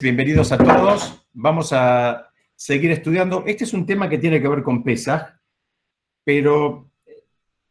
[0.00, 1.26] Bienvenidos a todos.
[1.32, 3.42] Vamos a seguir estudiando.
[3.48, 5.34] Este es un tema que tiene que ver con Pesach,
[6.22, 6.92] pero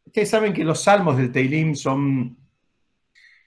[0.05, 2.35] ustedes saben que los salmos del Teilim son...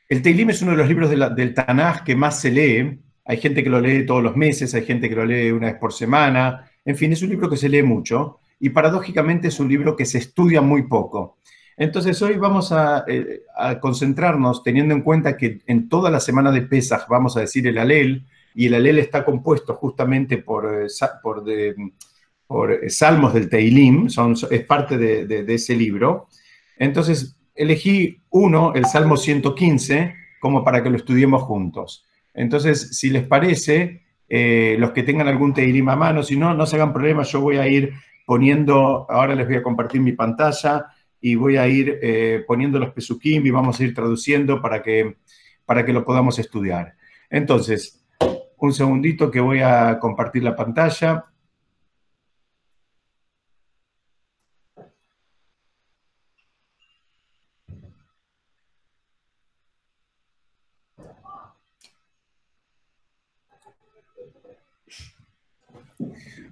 [0.08, 2.98] El Teilim es uno de los libros del Tanaj que más se lee.
[3.26, 5.76] Hay gente que lo lee todos los meses, hay gente que lo lee una vez
[5.78, 6.70] por semana.
[6.82, 10.06] En fin, es un libro que se lee mucho y paradójicamente es un libro que
[10.06, 11.36] se estudia muy poco.
[11.76, 16.50] Entonces hoy vamos a, eh, a concentrarnos teniendo en cuenta que en toda la semana
[16.50, 18.24] de Pesach vamos a decir el Alel,
[18.54, 21.74] y el alel está compuesto justamente por, eh,
[22.46, 26.28] por, eh, salmos del Teilim, son, es parte de, ese libro.
[26.76, 32.06] Entonces, elegí uno, el Salmo 115, como para que lo estudiemos juntos.
[32.34, 36.66] Entonces, si les parece, eh, los que tengan algún Teilim a mano, si no, no
[36.66, 37.92] se hagan problemas, yo voy a ir
[38.26, 40.86] poniendo, ahora les voy a compartir mi pantalla
[41.20, 42.00] y voy a ir
[42.46, 45.16] poniendo los pesukim y vamos a ir traduciendo para que,
[45.66, 46.94] para que lo podamos estudiar.
[47.28, 47.99] Entonces,
[48.66, 51.24] un segundito que voy a compartir la pantalla.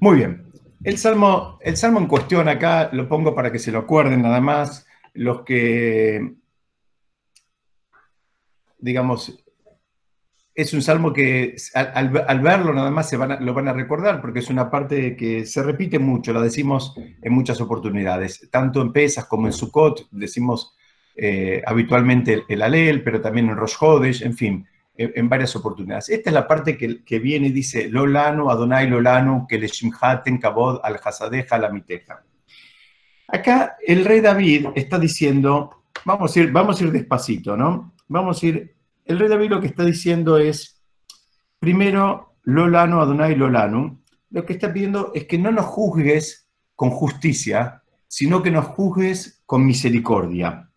[0.01, 0.53] Muy bien.
[0.85, 4.41] El salmo, el salmo en cuestión acá lo pongo para que se lo acuerden nada
[4.41, 4.87] más.
[5.15, 6.37] Los que,
[8.79, 9.45] digamos,
[10.59, 14.41] es un salmo que al, verlo nada más se van lo van a recordar porque
[14.41, 19.27] es una parte que se repite mucho, la decimos en muchas oportunidades, tanto en Pesas
[19.27, 20.77] como en Sukkot, decimos
[21.15, 26.09] eh, habitualmente el, Alel, pero también en Rosh Hodesh, en fin, en, varias oportunidades.
[26.09, 30.81] Esta es la parte que, viene y dice, Lolanu, Adonai Lolanu, que le shimhaten kabod
[30.83, 32.25] al hasadeja la miteja.
[33.29, 37.95] Acá el rey David está diciendo, vamos a ir, vamos a ir despacito, ¿no?
[38.09, 38.78] Vamos a ir
[39.09, 40.83] el rey David lo que está diciendo es,
[41.59, 47.83] primero, Lolano, Adonai Lolanu, lo que está pidiendo es que no nos juzgues con justicia,
[48.07, 50.69] sino que nos juzgues con misericordia.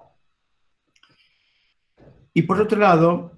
[2.34, 3.34] Y por otro lado,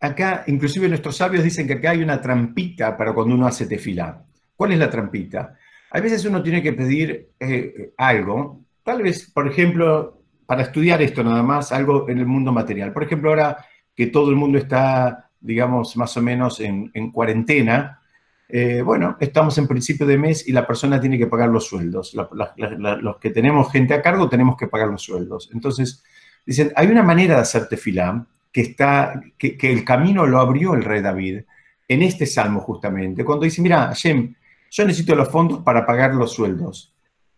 [0.00, 4.24] acá, inclusive nuestros sabios dicen que acá hay una trampita para cuando uno hace tefilá.
[4.56, 5.58] ¿Cuál es la trampita?
[5.90, 11.22] A veces uno tiene que pedir eh, algo, tal vez, por ejemplo, para estudiar esto
[11.22, 12.94] nada más, algo en el mundo material.
[12.94, 18.00] Por ejemplo, ahora que todo el mundo está, digamos, más o menos en, cuarentena,
[18.48, 22.14] eh, bueno, estamos en principio de mes y la persona tiene que pagar los sueldos.
[22.14, 25.50] los que tenemos gente a cargo tenemos que pagar los sueldos.
[25.52, 26.02] Entonces,
[26.44, 30.74] dicen, hay una manera de hacer tefilá que, está, que, que el camino lo abrió
[30.74, 31.40] el rey David
[31.88, 34.34] en este salmo justamente, cuando dice, mira, Hashem,
[34.70, 36.91] yo necesito los fondos para pagar los sueldos.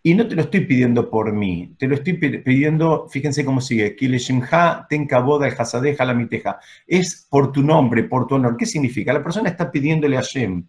[0.06, 3.96] Y no te lo estoy pidiendo por mí, te lo estoy pidiendo, fíjense cómo sigue,
[4.86, 5.48] tenka boda
[6.04, 6.60] la miteja.
[6.86, 8.54] Es por tu nombre, por tu honor.
[8.58, 9.14] ¿Qué significa?
[9.14, 10.62] La persona está pidiéndole a Shem,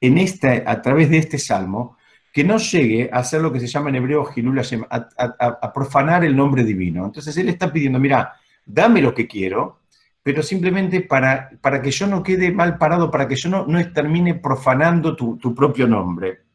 [0.00, 1.98] en este, a través de este salmo,
[2.32, 6.24] que no llegue a hacer lo que se llama en hebreo Hilul Hashem, a, profanar
[6.24, 7.04] el nombre divino.
[7.04, 8.32] Entonces él está pidiendo, mira,
[8.64, 9.80] dame lo que quiero,
[10.22, 13.92] pero simplemente para, para que yo no quede mal parado, para que yo no, no
[13.92, 16.49] termine profanando tu, tu propio nombre.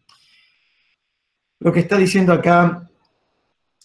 [1.60, 2.90] Lo que está diciendo acá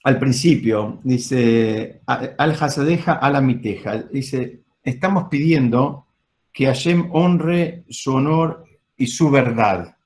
[0.03, 6.07] al principio, dice, al hasadeja a la miteja, dice, estamos pidiendo
[6.53, 8.65] que Hashem honre su honor
[8.97, 9.97] y su verdad.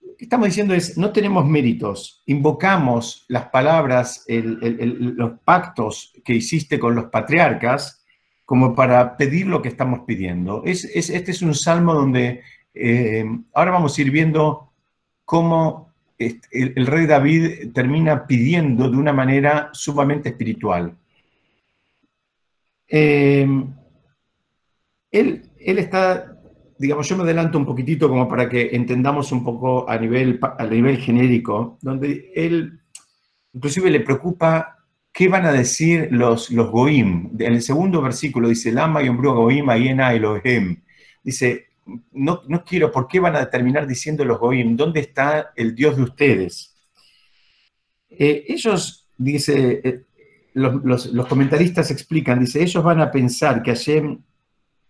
[0.00, 6.78] Lo que estamos diciendo es, no tenemos méritos, invocamos las palabras, los pactos que hiciste
[6.78, 8.04] con los patriarcas
[8.44, 10.62] como para pedir lo que estamos pidiendo.
[10.64, 12.42] Es, este es un salmo donde
[12.74, 14.72] eh, ahora vamos a ir viendo
[15.24, 20.94] cómo el, rey David termina pidiendo de una manera sumamente espiritual.
[22.88, 23.46] Eh,
[25.10, 26.38] él, él, está,
[26.78, 30.66] digamos, yo me adelanto un poquitito como para que entendamos un poco a nivel, a
[30.66, 32.80] nivel genérico, donde él
[33.52, 34.78] inclusive le preocupa
[35.12, 37.30] qué van a decir los, los goim.
[37.38, 40.82] En el segundo versículo dice, Lama y goim ayena Elohim.
[41.22, 41.71] Dice,
[42.12, 44.76] no, quiero, ¿por qué van a terminar diciendo los Goim?
[44.76, 46.76] ¿Dónde está el Dios de ustedes?
[48.10, 50.02] Eh, ellos, dice, eh,
[50.54, 54.22] los, comentaristas explican, dice, ellos van a pensar que Hashem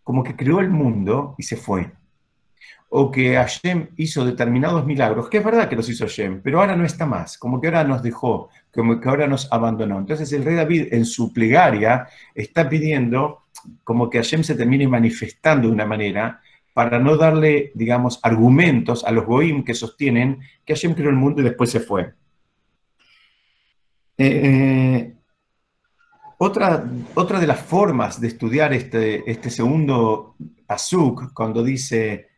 [0.02, 1.92] como que creó el mundo y se fue.
[2.88, 6.76] O que Hashem hizo determinados milagros, que es verdad que los hizo Hashem, pero ahora
[6.76, 9.98] no está más, como que ahora nos dejó, como que ahora nos abandonó.
[9.98, 13.44] Entonces el rey David en su plegaria está pidiendo
[13.84, 16.40] como que Hashem se termine manifestando de una manera
[16.72, 21.40] para no darle, digamos, argumentos a los goim que sostienen que Hashem creó el mundo
[21.40, 22.12] y después se fue.
[24.16, 25.14] Eh,
[26.38, 26.84] otra,
[27.14, 30.36] otra, de las formas de estudiar este, este segundo
[30.66, 32.28] pasuk, cuando dice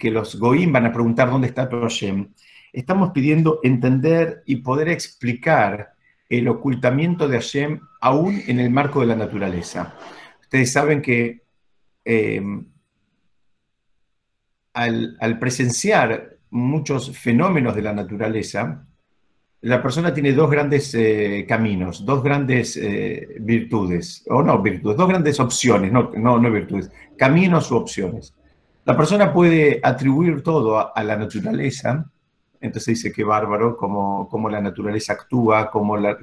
[0.00, 2.32] que los Goim van a preguntar dónde está tu Hashem,
[2.72, 5.92] estamos pidiendo entender y poder explicar
[6.28, 9.94] el ocultamiento de Hashem aún en el marco de la naturaleza.
[10.40, 11.42] Ustedes saben que
[12.04, 12.42] eh,
[14.72, 18.84] al, presenciar muchos fenómenos de la naturaleza,
[19.62, 25.08] la persona tiene dos grandes eh, caminos, dos grandes eh, virtudes, o no virtudes, dos
[25.08, 28.34] grandes opciones, no, no, no virtudes, caminos u opciones.
[28.84, 32.10] La persona puede atribuir todo a, la naturaleza,
[32.60, 36.18] entonces dice que bárbaro, cómo, la naturaleza actúa, cómo, la,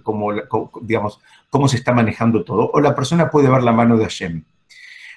[0.81, 4.43] digamos, cómo se está manejando todo, o la persona puede ver la mano de Hashem.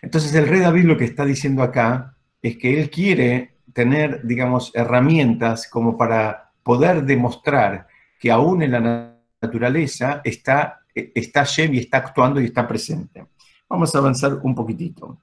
[0.02, 2.11] Entonces el rey David lo que está diciendo acá
[2.42, 7.86] es que él quiere tener, digamos, herramientas como para poder demostrar
[8.18, 13.24] que aún en la naturaleza está, está y está actuando y está presente.
[13.68, 15.18] Vamos a avanzar un poquitito.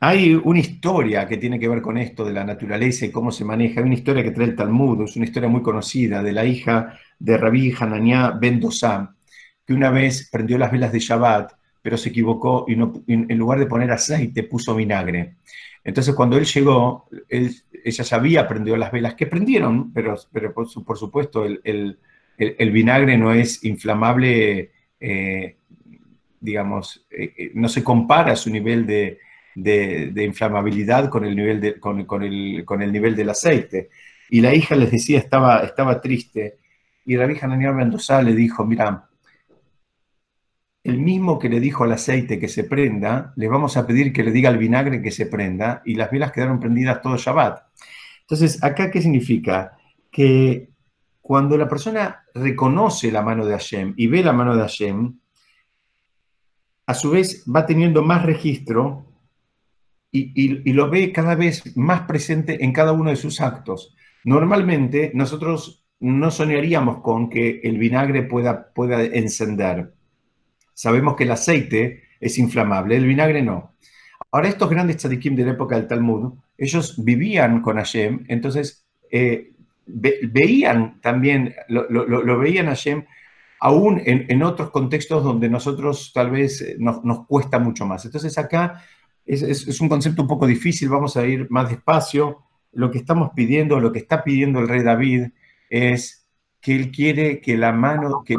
[0.00, 3.44] Hay una historia que tiene que ver con esto de la naturaleza y cómo se
[3.44, 3.80] maneja.
[3.80, 6.98] Hay una historia que trae el Talmud, es una historia muy conocida de la hija
[7.18, 11.52] de Rabí Hananiah ben que una vez prendió las velas de Shabbat
[11.86, 12.72] pero se equivocó y,
[13.12, 15.36] en lugar de poner aceite puso vinagre.
[15.84, 20.16] Entonces cuando él llegó, ella ya había prendido las velas, que prendieron, pero,
[20.52, 21.96] por, supuesto el,
[22.72, 25.54] vinagre no es inflamable, eh,
[26.40, 29.20] digamos, eh, eh, no se compara su nivel de,
[30.16, 33.90] inflamabilidad con el, nivel con, el, nivel del aceite.
[34.28, 36.56] Y la hija les decía, estaba, triste,
[37.04, 39.08] y la hija Hananiah Mendoza le dijo, mira,
[40.86, 44.22] el mismo que le dijo al aceite que se prenda, le vamos a pedir que
[44.22, 47.60] le diga al vinagre que se prenda y las velas quedaron prendidas todo Shabbat.
[48.20, 49.76] Entonces, ¿acá qué significa?
[50.10, 50.70] Que
[51.20, 55.18] cuando la persona reconoce la mano de Hashem y ve la mano de Hashem,
[56.86, 59.06] a su vez va teniendo más registro
[60.12, 63.94] y, lo ve cada vez más presente en cada uno de sus actos.
[64.24, 69.95] Normalmente nosotros no soñaríamos con que el vinagre pueda, pueda encender
[70.76, 73.72] Sabemos que el aceite es inflamable, el vinagre no.
[74.30, 79.52] Ahora, estos grandes tzadikim de la época del Talmud, ellos vivían con Hashem, entonces eh,
[79.86, 83.06] veían también, lo, veían Hashem
[83.58, 88.04] aún en, otros contextos donde nosotros tal vez eh, nos, cuesta mucho más.
[88.04, 88.84] Entonces acá
[89.24, 92.42] es, es, un concepto un poco difícil, vamos a ir más despacio.
[92.72, 95.28] Lo que estamos pidiendo, lo que está pidiendo el rey David
[95.70, 96.25] es
[96.66, 98.34] que él quiere que la mano, que,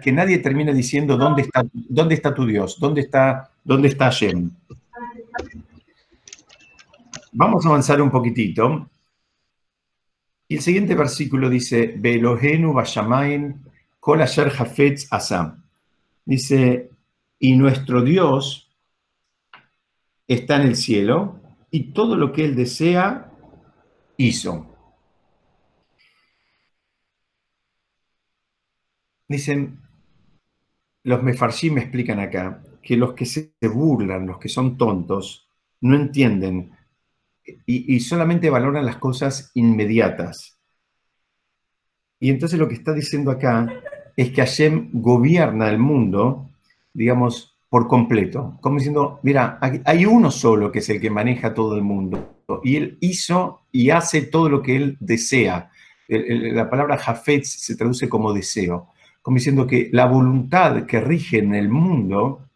[0.00, 4.50] que, nadie termine diciendo dónde está, dónde está tu Dios, dónde está, dónde está Hashem.
[7.32, 8.88] Vamos a avanzar un poquitito.
[10.48, 13.62] Y el siguiente versículo dice, Belohenu Bashamain
[14.00, 15.62] Kol Asher Hafetz Asam.
[16.24, 16.88] Dice,
[17.38, 18.72] y nuestro Dios
[20.26, 21.38] está en el cielo
[21.70, 23.30] y todo lo que él desea
[24.16, 24.71] hizo.
[29.32, 29.80] Dicen,
[31.04, 35.48] los mefarshim me explican acá que los que se burlan, los que son tontos,
[35.80, 36.72] no entienden
[37.64, 40.60] y, solamente valoran las cosas inmediatas.
[42.20, 43.66] Y entonces lo que está diciendo acá
[44.16, 46.50] es que Hashem gobierna el mundo,
[46.92, 48.58] digamos, por completo.
[48.60, 52.44] Como diciendo, mira, hay uno solo que es el que maneja todo el mundo.
[52.62, 55.70] Y él hizo y hace todo lo que él desea.
[56.06, 58.91] La palabra Jafetz se traduce como deseo
[59.22, 62.48] como diciendo que la voluntad que rige en el mundo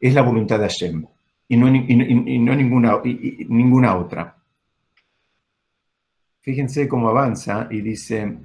[0.00, 1.06] es la voluntad de Hashem
[1.48, 3.00] y no, ninguna,
[3.48, 4.36] ninguna otra.
[6.40, 8.38] Fíjense cómo avanza y dice,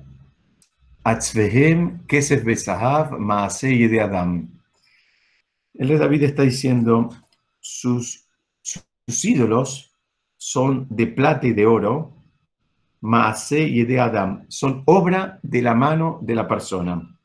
[1.03, 4.47] Atzvehem kesef besahav maasei de Adam.
[5.73, 7.09] El rey David está diciendo,
[7.59, 8.27] sus,
[8.61, 9.95] sus ídolos
[10.37, 12.13] son de plata y de oro,
[13.01, 17.17] maasei de Adam, son obra de la mano de la persona.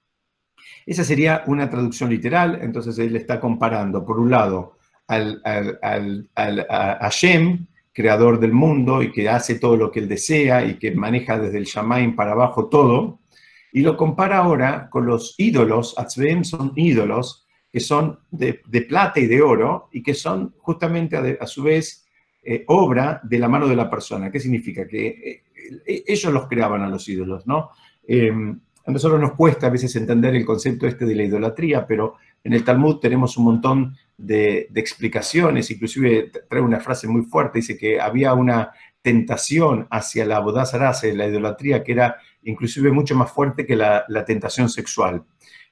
[0.86, 4.78] Esa sería una traducción literal, entonces él está comparando, por un lado,
[5.08, 10.78] al, a Hashem, creador del mundo y que hace todo lo que él desea y
[10.78, 13.20] que maneja desde el Shamaim para abajo todo,
[13.72, 18.54] y lo compara ahora con los ídolos, Atzveem son ídolos que son de,
[18.88, 22.06] plata y de oro y que son justamente a, su vez
[22.42, 24.30] eh, obra de la mano de la persona.
[24.30, 24.86] ¿Qué significa?
[24.86, 25.42] Que
[25.86, 27.70] eh, ellos los creaban a los ídolos, ¿no?
[28.06, 32.14] Em, a nosotros nos cuesta a veces entender el concepto este de la idolatría, pero
[32.44, 37.76] en el Talmud tenemos un montón de, explicaciones, inclusive trae una frase muy fuerte, dice
[37.76, 38.70] que había una
[39.02, 44.06] tentación hacia la bodazara, hacia la idolatría, que era inclusive mucho más fuerte que la,
[44.24, 45.24] tentación sexual.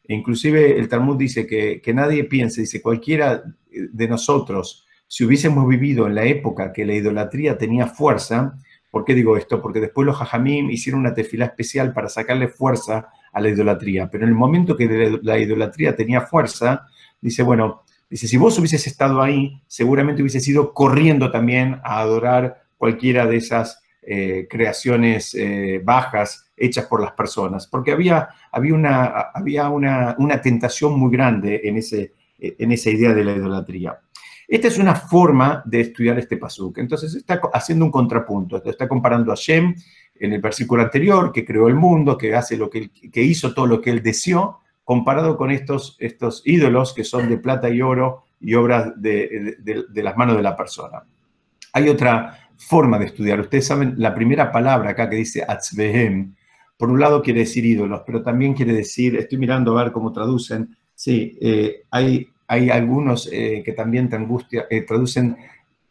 [0.02, 5.68] E inclusive el Talmud dice que, que, nadie piense, dice cualquiera de nosotros si hubiésemos
[5.68, 8.58] vivido en la época que la idolatría tenía fuerza,
[8.94, 9.60] ¿por qué digo esto?
[9.60, 14.22] Porque después los hajamim hicieron una tefilá especial para sacarle fuerza a la idolatría, pero
[14.22, 16.86] en el momento que la idolatría tenía fuerza,
[17.20, 22.62] dice, bueno, dice, si vos hubieses estado ahí, seguramente hubieses ido corriendo también a adorar
[22.78, 29.06] cualquiera de esas eh, creaciones eh, bajas hechas por las personas, porque había, había, una,
[29.34, 33.98] había una, una tentación muy grande en, ese, en esa idea de la idolatría.
[34.54, 36.78] Esta es una forma de estudiar este pasuk.
[36.78, 38.62] Entonces está haciendo un contrapunto.
[38.64, 39.74] Está comparando a Shem
[40.14, 43.66] en el versículo anterior, que creó el mundo, que hace lo que, que hizo todo
[43.66, 48.26] lo que él deseó, comparado con estos, estos ídolos que son de plata y oro
[48.38, 49.56] y obras de,
[49.92, 51.02] las manos de la persona.
[51.72, 53.40] Hay otra forma de estudiar.
[53.40, 56.32] Ustedes saben, la primera palabra acá que dice Atzbehem,
[56.76, 60.12] por un lado quiere decir ídolos, pero también quiere decir, estoy mirando a ver cómo
[60.12, 65.36] traducen, sí, eh, hay hay algunos eh, que también te angustia, eh, traducen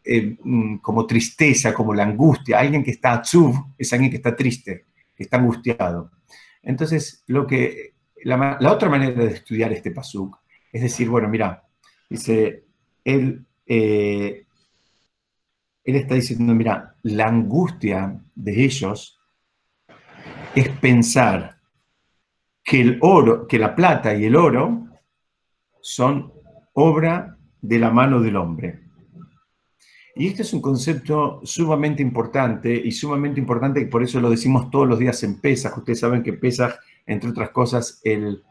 [0.04, 2.60] eh, mm, como tristeza, como la angustia.
[2.60, 6.12] Alguien que está atzub es alguien que está triste, que está angustiado.
[6.62, 7.94] Entonces, lo que,
[8.24, 10.38] la, otra manera de estudiar este pasuk
[10.72, 11.64] es decir, bueno, mira,
[12.10, 12.64] dice,
[13.04, 14.46] él, él
[15.84, 19.20] está diciendo, mira, la angustia de ellos
[20.56, 21.58] es pensar
[22.64, 24.88] que el oro, que la plata y el oro
[25.80, 26.33] son
[26.74, 28.80] obra de la mano del hombre.
[30.16, 34.70] Y este es un concepto sumamente importante y sumamente importante y por eso lo decimos
[34.70, 35.76] todos los días en Pesach.
[35.76, 36.76] Ustedes saben que Pesach,
[37.08, 38.44] entre otras cosas, el,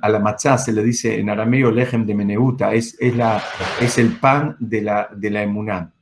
[0.00, 3.42] a la matzá se le dice en arameo lejem de meneuta, es, es, la,
[3.80, 5.92] es el pan de la, de la emuná.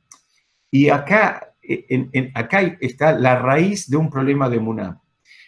[0.71, 5.01] Y acá, en, acá está la raíz de un problema de emuná.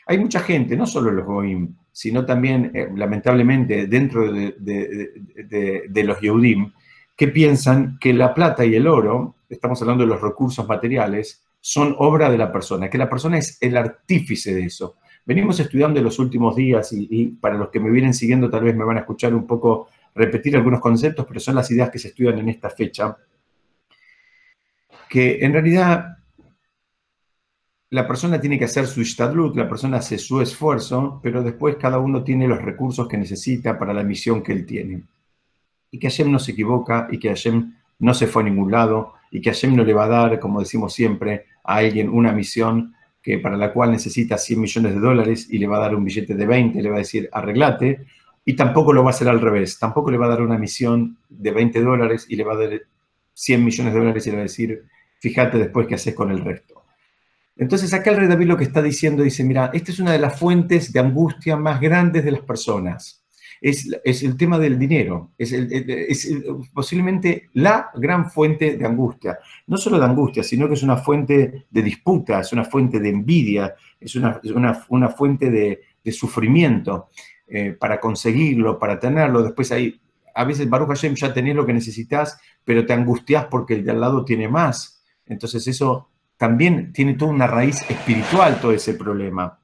[0.05, 6.73] Hay mucha gente, no solo los goim, sino también, eh, lamentablemente, dentro de, los Yehudim,
[7.15, 11.95] que piensan que la plata y el oro, estamos hablando de los recursos materiales, son
[11.97, 14.97] obra de la persona, que la persona es el artífice de eso.
[15.25, 18.65] Venimos estudiando en los últimos días y, y, para los que me vienen siguiendo tal
[18.65, 21.99] vez me van a escuchar un poco repetir algunos conceptos, pero son las ideas que
[21.99, 23.15] se estudian en esta fecha,
[25.09, 26.17] que en realidad
[27.91, 31.99] la persona tiene que hacer su ishtadlut, la persona hace su esfuerzo, pero después cada
[31.99, 35.03] uno tiene los recursos que necesita para la misión que él tiene.
[35.91, 39.13] Y que Hashem no se equivoca y que Hashem no se fue a ningún lado
[39.31, 42.95] y que Hashem no le va a dar, como decimos siempre, a alguien una misión
[43.21, 46.03] que para la cual necesita 100 millones de dólares y le va a dar un
[46.03, 48.05] billete de 20, le va a decir arreglate,
[48.45, 51.17] y tampoco lo va a hacer al revés, tampoco le va a dar una misión
[51.29, 52.81] de 20 dólares y le va a dar
[53.33, 54.83] 100 millones de dólares y le va a decir,
[55.19, 56.74] fíjate después qué haces con el resto.
[57.57, 60.19] Entonces acá el rey David lo que está diciendo dice, mira, esta es una de
[60.19, 63.21] las fuentes de angustia más grandes de las personas.
[63.61, 63.87] Es,
[64.21, 65.55] el tema del dinero, es,
[66.73, 69.39] posiblemente la gran fuente de angustia.
[69.67, 73.09] No solo de angustia, sino que es una fuente de disputa, es una fuente de
[73.09, 74.39] envidia, es una,
[74.89, 75.81] una, fuente de,
[76.11, 77.09] sufrimiento
[77.47, 79.41] eh, para conseguirlo, para tenerlo.
[79.41, 79.99] Después hay,
[80.35, 83.91] a veces Baruch Hashem ya tenés lo que necesitas, pero te angustias porque el de
[83.91, 85.01] al lado tiene más.
[85.25, 89.59] Entonces eso también tiene toda una raíz espiritual todo ese problema.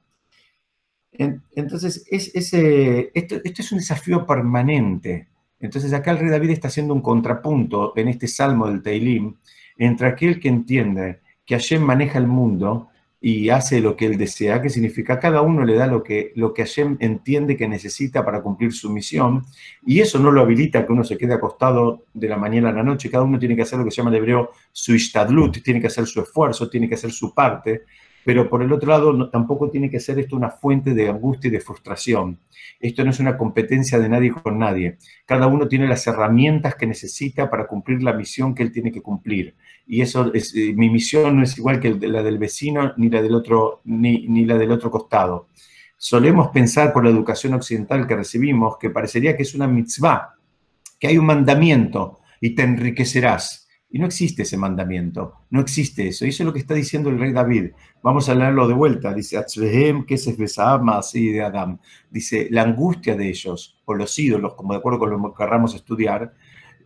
[1.11, 5.27] Entonces, es, esto, es un desafío permanente.
[5.59, 9.35] Entonces, acá el rey David está haciendo un contrapunto en este salmo del Teilim
[9.77, 12.89] entre aquel que entiende que Hashem maneja el mundo
[13.23, 16.55] y hace lo que él desea, que significa cada uno le da lo que, lo
[16.55, 19.45] que Hashem entiende que necesita para cumplir su misión,
[19.85, 22.83] y eso no lo habilita que uno se quede acostado de la mañana a la
[22.83, 25.79] noche, cada uno tiene que hacer lo que se llama en hebreo su ishtadlut, tiene
[25.79, 27.83] que hacer su esfuerzo, tiene que hacer su parte,
[28.23, 31.51] pero por el otro lado tampoco tiene que ser esto una fuente de angustia y
[31.51, 32.39] de frustración.
[32.79, 34.97] Esto no es una competencia de nadie con nadie.
[35.25, 39.01] Cada uno tiene las herramientas que necesita para cumplir la misión que él tiene que
[39.01, 39.55] cumplir.
[39.85, 43.21] Y eso es, eh, mi misión no es igual que la del vecino ni la
[43.21, 45.47] del otro, ni, ni la del otro costado.
[45.97, 50.35] Solemos pensar por la educación occidental que recibimos que parecería que es una mitzvah,
[50.99, 53.67] que hay un mandamiento y te enriquecerás.
[53.93, 56.25] Y no existe ese mandamiento, no existe eso.
[56.25, 57.71] Y eso es lo que está diciendo el rey David.
[58.01, 59.13] Vamos a leerlo de vuelta.
[59.13, 59.37] Dice,
[60.07, 60.35] que se
[60.87, 61.77] así de Adam.
[62.09, 65.75] Dice, la angustia de ellos, o los ídolos, como de acuerdo con lo que querramos
[65.75, 66.33] estudiar,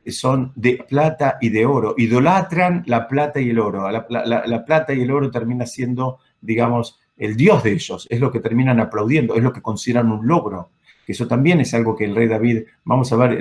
[0.07, 1.93] son de plata y de oro.
[1.95, 3.89] Idolatran la plata y el oro.
[3.91, 4.07] La,
[4.45, 8.07] la plata y el oro termina siendo, digamos, el dios de ellos.
[8.09, 10.71] Es lo que terminan aplaudiendo, es lo que consideran un logro.
[11.07, 13.39] Eso también es algo que el rey David, vamos a ver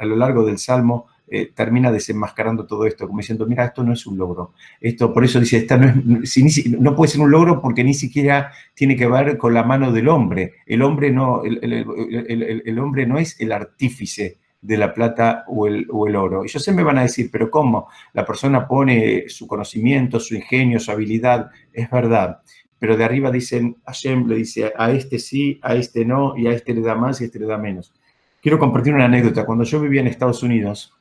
[0.00, 3.92] a lo largo del Salmo, eh, termina desenmascarando todo esto, como diciendo, mira, esto no
[3.92, 4.52] es un logro.
[4.80, 9.06] Esto, por eso dice, esta no, puede ser un logro porque ni siquiera tiene que
[9.06, 10.54] ver con la mano del hombre.
[10.66, 16.06] El hombre no, el, hombre no es el artífice de la plata o el, o
[16.06, 16.44] el oro.
[16.44, 17.88] Ellos siempre van a decir, pero ¿cómo?
[18.12, 22.40] La persona pone su conocimiento, su ingenio, su habilidad, es verdad.
[22.78, 26.52] Pero de arriba dicen, Hashem le dice, a este sí, a este no, y a
[26.52, 27.92] este le da más y a este le da menos.
[28.40, 29.44] Quiero compartir una anécdota.
[29.44, 30.94] Cuando yo vivía en Estados Unidos,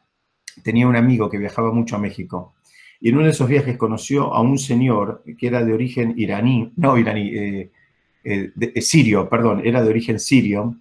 [0.64, 2.54] tenía un amigo que viajaba mucho a México.
[3.00, 6.72] Y en uno de esos viajes conoció a un señor que era de origen iraní,
[6.78, 7.70] no iraní, eh,
[8.24, 10.78] eh, eh, sirio, perdón, era de origen sirio.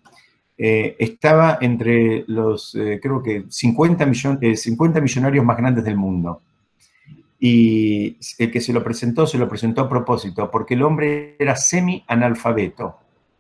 [0.59, 4.11] estaba entre los, creo que 50,
[4.55, 6.41] 50 millonarios más grandes del mundo.
[7.39, 11.55] Y el que se lo presentó, se lo presentó a propósito, porque el hombre era
[11.55, 12.97] semi-analfabeto.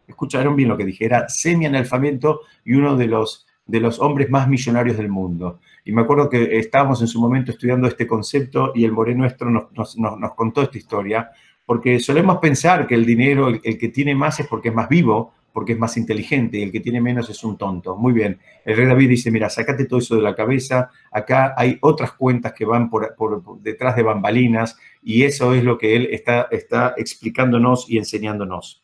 [0.06, 4.46] Escucharon bien lo que dije, era semi-analfabeto y uno de los, de los hombres más
[4.48, 5.60] millonarios del mundo.
[5.86, 9.48] Y me acuerdo que estábamos en su momento estudiando este concepto y el More nuestro
[9.48, 11.30] nos, contó esta historia,
[11.64, 15.32] porque solemos pensar que el dinero, el, que tiene más es porque es más vivo,
[15.52, 17.96] porque es más inteligente, y el que tiene menos es un tonto.
[17.96, 18.36] Muy bien.
[18.64, 22.52] El rey David dice, mira, sacate todo eso de la cabeza, acá hay otras cuentas
[22.52, 23.14] que van por,
[23.60, 28.82] detrás de bambalinas, y eso es lo que él está, está explicándonos y enseñándonos.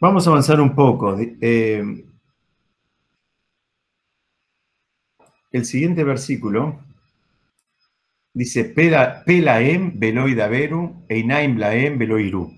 [0.00, 1.18] Vamos a avanzar un poco.
[1.18, 2.06] Eh,
[5.56, 6.80] el siguiente versículo
[8.32, 12.50] dice, Pelaem veloi daveru, einaim laem veloiru.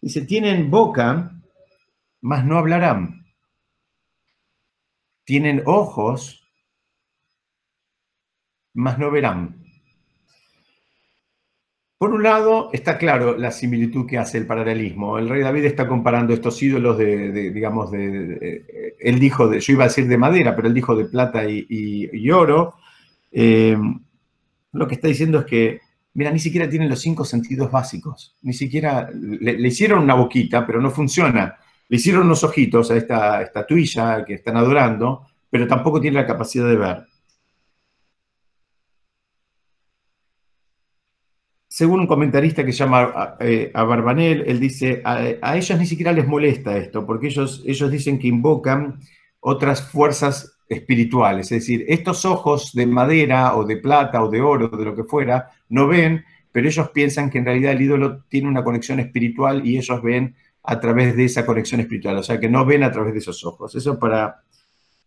[0.00, 1.32] Dice, tienen boca,
[2.20, 3.24] mas no hablarán.
[5.24, 6.46] Tienen ojos,
[8.74, 9.59] mas no verán.
[12.00, 15.18] Por un lado, está claro la similitud que hace el paralelismo.
[15.18, 19.84] El rey David está comparando estos ídolos de, digamos, de, él dijo, de, yo iba
[19.84, 22.76] a decir de madera, pero él dijo de plata y, oro.
[23.30, 23.76] Eh,
[24.72, 25.80] lo que está diciendo es que,
[26.14, 28.34] mira, ni siquiera tienen los cinco sentidos básicos.
[28.40, 31.58] Ni siquiera, le, hicieron una boquita, pero no funciona.
[31.86, 36.66] Le hicieron unos ojitos a esta estatuilla que están adorando, pero tampoco tiene la capacidad
[36.66, 37.09] de ver.
[41.80, 46.26] Según un comentarista que llama eh, a, Barbanel, él dice, a, ellos ni siquiera les
[46.26, 49.00] molesta esto, porque ellos, ellos dicen que invocan
[49.40, 54.68] otras fuerzas espirituales, es decir, estos ojos de madera o de plata o de oro,
[54.68, 58.48] de lo que fuera, no ven, pero ellos piensan que en realidad el ídolo tiene
[58.48, 62.50] una conexión espiritual y ellos ven a través de esa conexión espiritual, o sea que
[62.50, 63.74] no ven a través de esos ojos.
[63.74, 64.42] Eso para,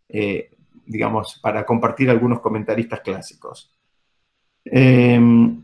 [0.10, 0.50] eh,
[0.88, 3.72] digamos, para compartir algunos comentaristas clásicos.
[4.66, 5.62] Em,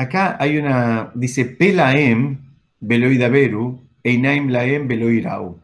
[0.00, 2.38] Acá hay una, dice Pelaem,
[2.80, 5.60] Beloidaberu, Einaim Laem, Beloirau.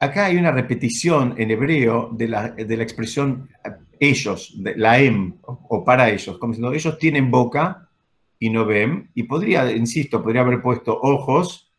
[0.00, 3.48] Acá hay una repetición en hebreo de la, de la expresión
[4.00, 7.88] ellos, de Laem, o para ellos, como diciendo, ellos tienen boca
[8.40, 11.70] y no ven, y podría, insisto, podría haber puesto ojos,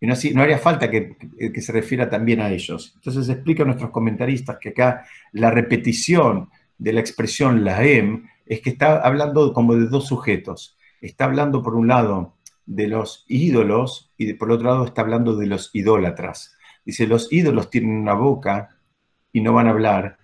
[0.00, 1.14] y no, no haría falta que,
[1.52, 2.92] que, se refiera también a ellos.
[2.94, 6.48] Entonces explica a nuestros comentaristas que acá la repetición
[6.78, 10.76] de la expresión Laem es que está hablando como de dos sujetos.
[11.00, 12.34] Está hablando por un lado
[12.66, 16.56] de los ídolos y por otro lado está hablando de los idólatras.
[16.84, 18.76] Dice, los ídolos tienen una boca
[19.32, 20.18] y no van a hablar.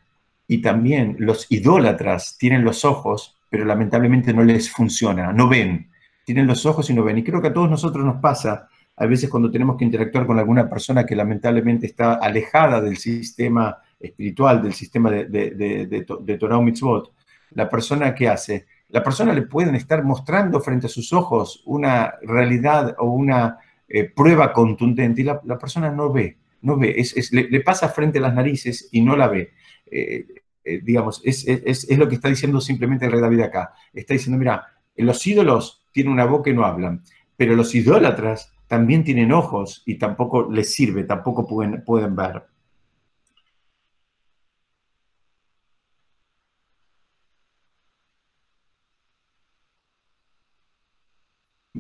[0.46, 5.90] Y también los idólatras tienen los ojos, pero lamentablemente no les funciona, no ven.
[6.24, 7.18] Tienen los ojos y no ven.
[7.18, 10.38] Y creo que a todos nosotros nos pasa, a veces cuando tenemos que interactuar con
[10.38, 16.38] alguna persona que lamentablemente está alejada del sistema espiritual, del sistema de, de, de, de
[16.38, 17.12] Torah Mitzvot,
[17.52, 22.14] la persona que hace, la persona le pueden estar mostrando frente a sus ojos una
[22.22, 23.58] realidad o una
[23.88, 28.22] eh, prueba contundente y la, persona no ve, no ve, es, le, pasa frente a
[28.22, 29.50] las narices y no la ve.
[29.90, 30.26] Eh,
[30.64, 33.72] eh, digamos, es, lo que está diciendo simplemente el rey David acá.
[33.92, 37.02] Está diciendo, mira, los ídolos tienen una boca y no hablan,
[37.36, 42.44] pero los idólatras también tienen ojos y tampoco les sirve, tampoco pueden, pueden ver.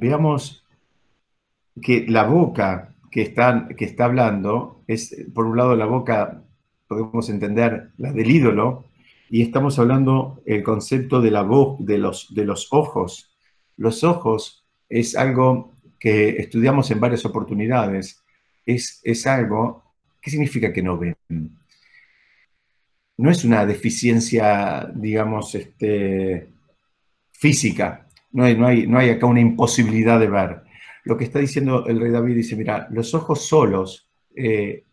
[0.00, 0.64] Veamos
[1.80, 6.42] que la boca que está, que está hablando es, por un lado, la boca,
[6.88, 8.86] podemos entender, la del ídolo,
[9.28, 13.30] y estamos hablando el concepto de la voz, de los, de los ojos.
[13.76, 18.22] Los ojos es algo que estudiamos en varias oportunidades.
[18.66, 19.84] Es, es algo,
[20.20, 21.16] ¿qué significa que no ven?
[23.16, 26.48] No es una deficiencia, digamos, este,
[27.30, 30.62] física, no hay, no, hay, no hay acá una imposibilidad de ver.
[31.04, 34.84] Lo que está diciendo el rey David dice, mira, los ojos solos, eh,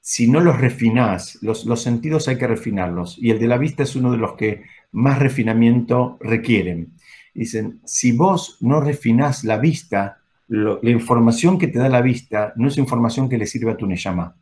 [0.00, 3.18] si no los refinás, los, los sentidos hay que refinarlos.
[3.18, 6.92] Y el de la vista es uno de los que más refinamiento requieren.
[7.34, 12.68] Dicen, si vos no refinás la vista, la información que te da la vista no
[12.68, 14.36] es información que le sirve a tu Neyama.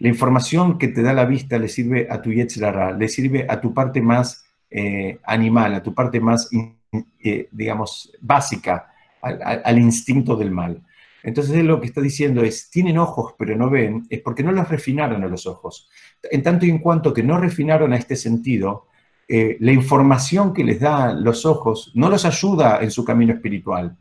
[0.00, 3.60] La información que te da la vista le sirve a tu Yetzirara, le sirve a
[3.60, 6.48] tu parte más eh, animal, a tu parte más,
[6.92, 10.82] eh, digamos, básica, al, instinto del mal.
[11.22, 14.68] Entonces lo que está diciendo es, tienen ojos pero no ven, es porque no los
[14.68, 15.88] refinaron a los ojos.
[16.22, 18.86] En tanto y en cuanto que no refinaron a este sentido,
[19.28, 23.96] eh, la información que les da los ojos no los ayuda en su camino espiritual.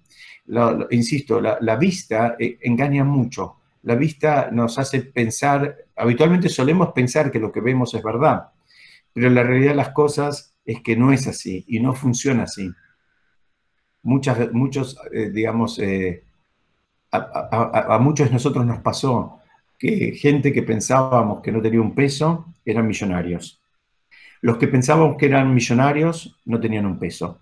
[0.90, 3.58] insisto, la, vista eh, engaña mucho.
[3.84, 8.50] La vista nos hace pensar, habitualmente solemos pensar que lo que vemos es verdad,
[9.14, 12.72] pero la realidad las cosas es que no es así y no funciona así.
[14.04, 15.80] Muchas, muchos, eh, digamos,
[17.12, 19.40] a, muchos de nosotros nos pasó
[19.78, 23.62] que gente que pensábamos que no tenía un peso eran millonarios.
[24.42, 27.42] Los que pensábamos que eran millonarios no tenían un peso.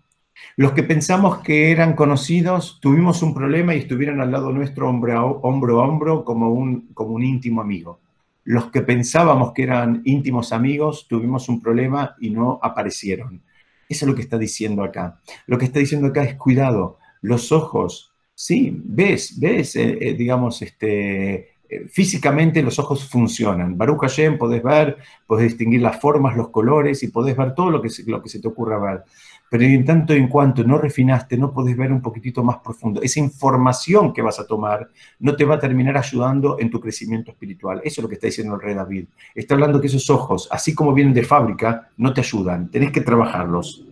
[0.55, 5.17] Los que pensamos que eran conocidos tuvimos un problema y estuvieron al lado nuestro hombro
[5.17, 7.99] a hombro, hombro como un, como un íntimo amigo.
[8.47, 13.41] Los que pensábamos que eran íntimos amigos tuvimos un problema y no aparecieron.
[13.89, 15.19] Eso es lo que está diciendo acá.
[15.47, 16.97] Lo que está diciendo acá es cuidado.
[17.21, 23.75] Los ojos Sí, ves, ves, eh, eh, digamos, este, eh, físicamente los ojos funcionan.
[23.75, 27.81] Baruch Hashem podés ver, podés distinguir las formas, los colores y podés ver todo lo
[27.81, 29.03] que, se, lo que se te ocurra ver.
[29.49, 33.01] Pero en tanto en cuanto no refinaste, no podés ver un poquitito más profundo.
[33.01, 37.31] Esa información que vas a tomar no te va a terminar ayudando en tu crecimiento
[37.31, 37.81] espiritual.
[37.83, 39.05] Eso es lo que está diciendo el rey David.
[39.33, 42.69] Está hablando que esos ojos, así como vienen de fábrica, no te ayudan.
[42.69, 43.85] Tenés que trabajarlos.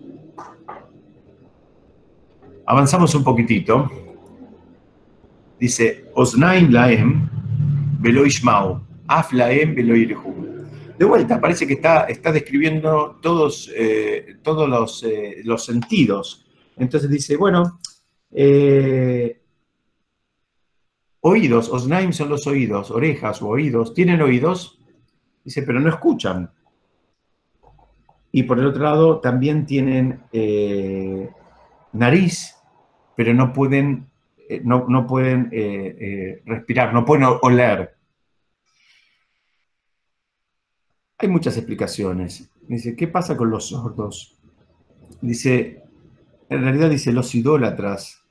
[2.65, 3.89] Avanzamos un poquitito.
[5.59, 7.29] Dice, Osnaim laem
[8.01, 8.25] velo
[9.07, 9.75] af laem
[10.97, 16.45] De vuelta, parece que está, está describiendo todos, eh, todos los, eh, los, sentidos.
[16.77, 17.79] Entonces dice, bueno,
[18.31, 19.41] eh,
[21.21, 24.79] oídos, Osnaim son los oídos, orejas o oídos, tienen oídos,
[25.43, 26.51] dice, pero no escuchan.
[28.31, 30.21] Y por el otro lado, también tienen
[31.93, 32.55] nariz,
[33.15, 34.09] pero no pueden
[34.47, 35.49] eh, no, pueden
[36.45, 37.94] respirar, no pueden oler.
[41.17, 42.49] Hay muchas explicaciones.
[42.67, 44.37] Dice, ¿qué pasa con los sordos?
[45.21, 45.83] Dice,
[46.49, 48.23] en realidad dice, los idólatras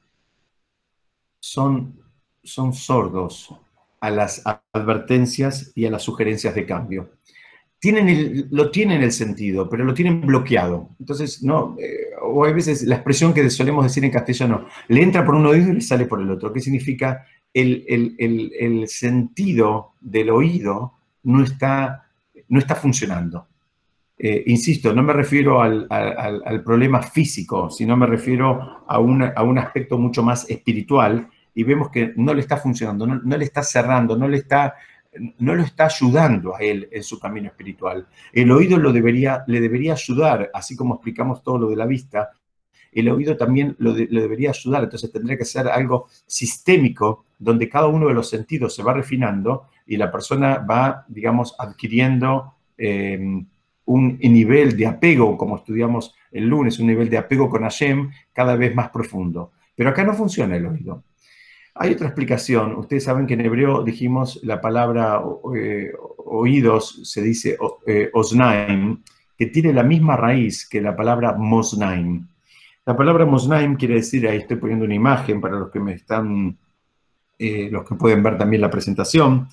[1.40, 2.00] son,
[2.42, 3.54] son sordos
[4.00, 4.42] a las
[4.72, 7.10] advertencias y a las sugerencias de cambio
[7.84, 10.88] tienen lo tienen el sentido, pero lo tienen bloqueado.
[10.98, 15.22] Entonces, no, eh, o hay veces la expresión que solemos decir en castellano, le entra
[15.22, 16.50] por un oído y le sale por el otro.
[16.50, 17.26] ¿Qué significa?
[17.52, 20.94] El, sentido del oído
[21.24, 22.10] no está,
[22.48, 23.48] no está funcionando.
[24.16, 28.98] Eh, insisto, no me refiero al, problema físico, sino me refiero a, a,
[29.42, 33.62] un aspecto mucho más espiritual y vemos que no le está funcionando, no le está
[33.62, 34.74] cerrando, no le está
[35.38, 38.06] no lo está ayudando a él en su camino espiritual.
[38.32, 42.30] El oído lo debería, le debería ayudar, así como explicamos todo lo de la vista,
[43.00, 48.08] el oído también lo, debería ayudar, entonces tendría que ser algo sistémico, donde cada uno
[48.08, 53.44] de los sentidos se va refinando y la persona va, digamos, adquiriendo eh,
[53.86, 58.56] un nivel de apego, como estudiamos el lunes, un nivel de apego con Hashem cada
[58.56, 59.52] vez más profundo.
[59.76, 61.02] Pero acá no funciona el oído.
[61.76, 62.76] Hay otra explicación.
[62.76, 65.20] Ustedes saben que en hebreo dijimos la palabra
[65.56, 65.92] eh,
[66.24, 69.02] oídos, se dice eh, osnaim,
[69.36, 72.28] que tiene la misma raíz que la palabra mosnaim.
[72.86, 76.58] La palabra mosnaim quiere decir, ahí estoy poniendo una imagen para los que me están,
[77.38, 79.48] eh, los que pueden ver también la presentación.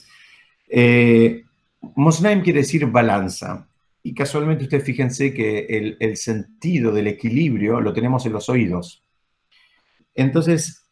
[1.96, 3.68] mosnaim quiere decir balanza.
[4.04, 9.04] Y casualmente ustedes fíjense que el, el sentido del equilibrio lo tenemos en los oídos.
[10.16, 10.88] Entonces,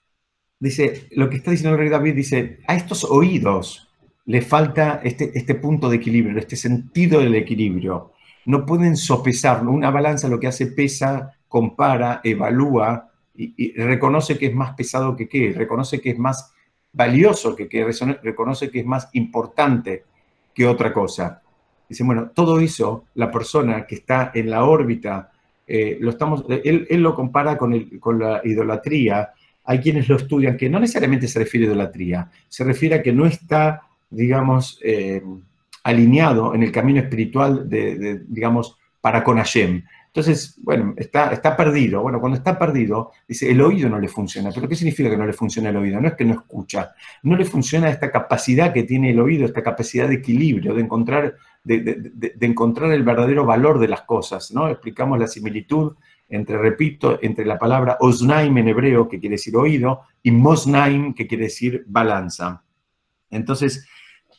[0.60, 3.88] dice, lo que está diciendo el rey David dice, a estos oídos
[4.26, 8.14] le falta este, este punto de equilibrio, este sentido del equilibrio.
[8.46, 14.56] No pueden sopesar, una balanza lo que hace pesa, compara, evalúa y, reconoce que es
[14.56, 16.54] más pesado que qué, reconoce que es más
[16.94, 17.86] valioso que qué,
[18.24, 20.06] reconoce que es más importante
[20.54, 21.42] que otra cosa.
[21.88, 25.32] Dice, bueno, todo eso, la persona que está en la órbita,
[25.66, 29.32] eh, lo estamos, él, lo compara con, con la idolatría,
[29.66, 33.14] hay quienes lo estudian, que no necesariamente se refiere a idolatría, se refiere a que
[33.14, 35.24] no está, digamos, eh,
[35.84, 39.84] alineado en el camino espiritual, de, digamos, para con Hashem.
[40.10, 42.02] Entonces, bueno, está, está perdido.
[42.02, 44.50] Bueno, cuando está perdido, dice, el oído no le funciona.
[44.54, 46.02] ¿Pero qué significa que no le funciona el oído?
[46.02, 49.62] No es que no escucha, no le funciona esta capacidad que tiene el oído, esta
[49.62, 54.68] capacidad de equilibrio, de encontrar, de, encontrar el verdadero valor de las cosas, ¿no?
[54.68, 55.94] Explicamos la similitud
[56.28, 61.28] entre, repito, entre la palabra osnaim en hebreo, que quiere decir oído, y mosnaim, que
[61.28, 62.64] quiere decir balanza.
[63.30, 63.88] Entonces,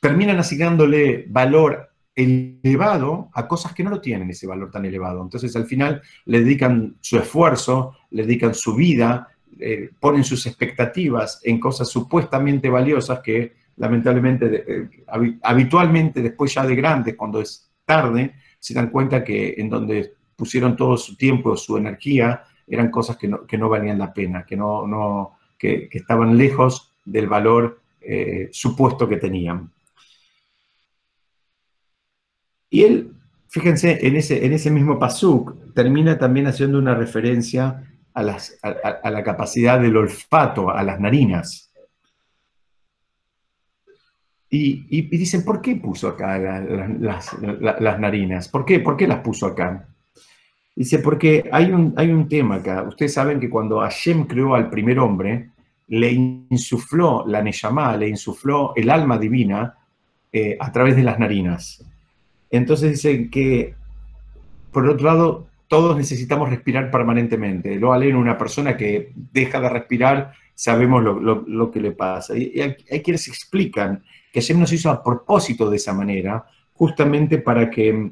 [0.00, 1.89] terminan asignándole valor
[2.20, 5.22] elevado a cosas que no lo tienen ese valor tan elevado.
[5.22, 9.28] Entonces, al final, le dedican su esfuerzo, le dedican su vida,
[9.59, 14.88] eh, ponen sus expectativas en cosas supuestamente valiosas que lamentablemente, eh,
[15.42, 20.76] habitualmente después ya de grandes, cuando es tarde, se dan cuenta que en donde pusieron
[20.76, 25.38] todo su tiempo, su energía, eran cosas que no, valían la pena, que, no, no
[25.59, 29.70] que, estaban lejos del valor eh, supuesto que tenían.
[32.70, 33.12] Y él,
[33.48, 39.22] fíjense, en ese, en ese mismo pasuk, termina también haciendo una referencia a, las, la
[39.22, 41.70] capacidad del olfato, a las narinas.
[44.52, 48.48] Y, dicen, ¿por qué puso acá las, narinas?
[48.48, 48.80] ¿Por qué?
[48.80, 49.87] ¿Por qué las puso acá?
[50.74, 52.83] Dice, porque hay un, hay un tema acá.
[52.83, 55.50] Ustedes saben que cuando Hashem creó al primer hombre,
[55.87, 59.76] le insufló la Neyamá, le insufló el alma divina
[60.33, 61.85] eh, a través de las narinas.
[62.50, 63.74] Entonces dicen que,
[64.72, 67.76] por otro lado, todos necesitamos respirar permanentemente.
[67.76, 72.36] Lo en una persona que deja de respirar, sabemos lo, que le pasa.
[72.36, 77.70] Y hay, quienes explican que Hashem nos hizo a propósito de esa manera, justamente para
[77.70, 78.10] que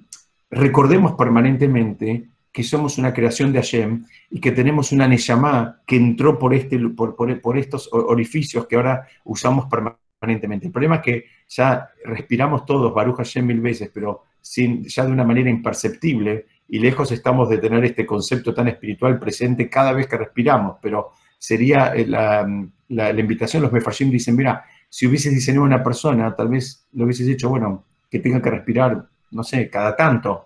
[0.53, 6.39] recordemos permanentemente que somos una creación de Hashem y que tenemos una Neshama que entró
[6.39, 10.67] por, este, por, por estos orificios que ahora usamos permanentemente.
[10.67, 15.13] El problema es que ya respiramos todos Baruch Hashem mil veces, pero sin, ya de
[15.13, 20.07] una manera imperceptible, y lejos estamos de tener este concepto tan espiritual presente cada vez
[20.07, 22.47] que respiramos, pero sería eh, la,
[22.89, 27.27] la, invitación, los Mefashim dicen, mira, si hubieses diseñado una persona, tal vez lo hubieses
[27.27, 30.45] dicho, bueno, que tenga que respirar, no sé, cada tanto.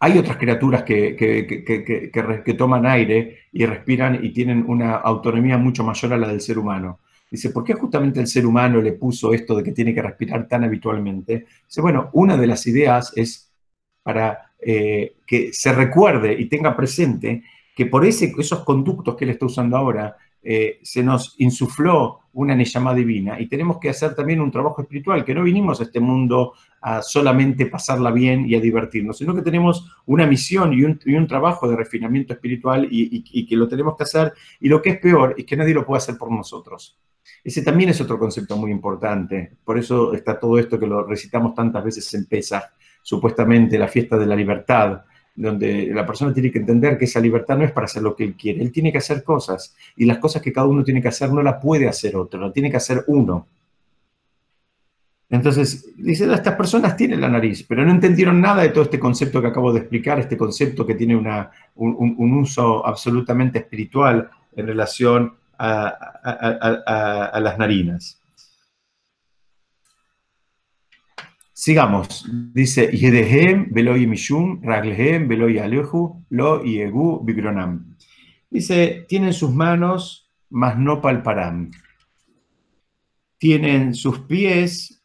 [0.00, 5.56] Hay otras criaturas que, que, que, que, toman aire y respiran y tienen una autonomía
[5.56, 7.00] mucho mayor a la del ser humano.
[7.30, 10.46] Dice, ¿por qué justamente el ser humano le puso esto de que tiene que respirar
[10.46, 11.46] tan habitualmente?
[11.66, 13.52] Dice, bueno, una de las ideas es
[14.02, 17.42] para eh, que se recuerde y tenga presente
[17.74, 20.16] que por ese, esos conductos que él está usando ahora,
[20.48, 25.24] eh, se nos insufló una Neyamá divina y tenemos que hacer también un trabajo espiritual,
[25.24, 29.42] que no vinimos a este mundo a solamente pasarla bien y a divertirnos, sino que
[29.42, 34.04] tenemos una misión y un, trabajo de refinamiento espiritual y, y, que lo tenemos que
[34.04, 34.34] hacer.
[34.60, 36.96] Y lo que es peor es que nadie lo puede hacer por nosotros.
[37.42, 41.56] Ese también es otro concepto muy importante, por eso está todo esto que lo recitamos
[41.56, 42.62] tantas veces en Pesach,
[43.02, 45.00] supuestamente la fiesta de la libertad,
[45.36, 48.24] donde la persona tiene que entender que esa libertad no es para hacer lo que
[48.24, 51.08] él quiere, él tiene que hacer cosas, y las cosas que cada uno tiene que
[51.08, 53.46] hacer no las puede hacer otro, las tiene que hacer uno.
[55.28, 59.42] Entonces, dice, estas personas tienen la nariz, pero no entendieron nada de todo este concepto
[59.42, 65.34] que acabo de explicar, este concepto que tiene una, un, uso absolutamente espiritual en relación
[65.58, 65.86] a,
[67.32, 68.20] a las narinas.
[71.58, 72.26] Sigamos.
[72.52, 77.96] Dice, Yedehem veloy mishum, raglehem aleju, lo yegu bigronam.
[78.50, 81.70] Dice, tienen sus manos, mas no palparán.
[83.38, 85.02] Tienen sus pies,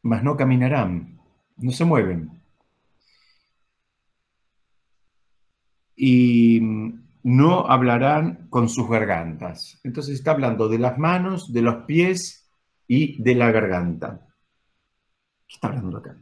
[0.00, 1.20] mas no caminarán.
[1.58, 2.30] No se mueven.
[5.94, 6.62] Y
[7.22, 9.78] no hablarán con sus gargantas.
[9.84, 12.50] Entonces está hablando de las manos, de los pies
[12.88, 14.29] y de la garganta.
[15.50, 16.16] ¿Qué está hablando acá?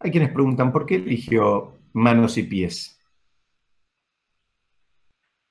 [0.00, 2.98] Hay quienes preguntan, ¿por qué eligió manos y pies?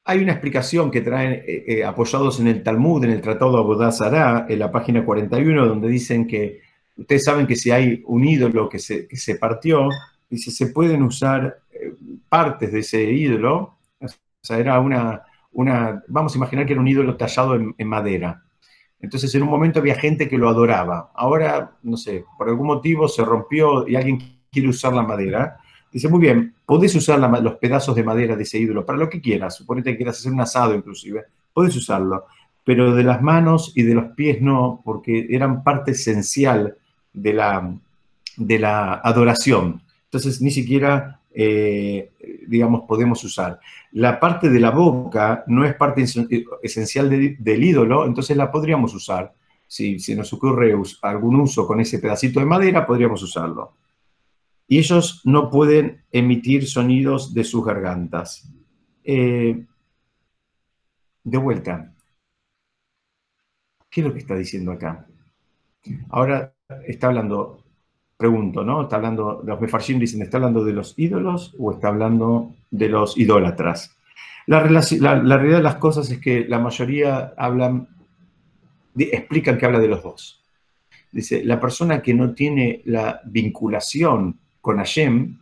[0.03, 3.59] Hay una explicación que traen eh, eh, apoyados en el Talmud, en el Tratado de
[3.59, 6.59] Abodazara, en la página 41, donde dicen que
[6.97, 9.87] ustedes saben que si hay un ídolo que se, partió,
[10.29, 11.95] dice, se pueden usar eh,
[12.27, 14.07] partes de ese ídolo, o
[14.41, 18.44] sea, era una, una, vamos a imaginar que era un ídolo tallado en madera.
[18.99, 21.11] Entonces en un momento había gente que lo adoraba.
[21.13, 25.57] Ahora, no sé, por algún motivo se rompió y alguien quiere usar la madera.
[25.91, 29.21] Dice, muy bien, podés usar los pedazos de madera de ese ídolo para lo que
[29.21, 29.55] quieras.
[29.55, 31.25] Suponete que quieras hacer un asado inclusive.
[31.53, 32.25] Podés usarlo.
[32.63, 36.75] Pero de las manos y de los pies no, porque eran parte esencial
[37.13, 37.73] de la,
[38.37, 39.81] de la adoración.
[40.05, 42.13] Entonces ni siquiera eh,
[42.47, 43.59] digamos, podemos usar.
[43.91, 46.05] La parte de la boca no es parte
[46.63, 49.33] esencial del ídolo, entonces la podríamos usar.
[49.67, 53.73] Si, si nos ocurre algún uso con ese pedacito de madera, podríamos usarlo.
[54.67, 58.49] Y ellos no pueden emitir sonidos de sus gargantas.
[59.03, 59.65] Eh,
[61.23, 61.93] de vuelta,
[63.89, 65.05] ¿qué es lo que está diciendo acá?
[66.09, 66.53] Ahora
[66.87, 67.64] está hablando
[68.17, 68.83] pregunto, ¿no?
[68.83, 73.17] Está hablando, los Mefarshim dicen, ¿está hablando de los ídolos o está hablando de los
[73.17, 73.95] idólatras?
[74.47, 77.87] La, realidad de las cosas es que la mayoría hablan,
[78.95, 80.43] explican que habla de los dos.
[81.11, 85.39] Dice, la persona que no tiene la vinculación con Hashem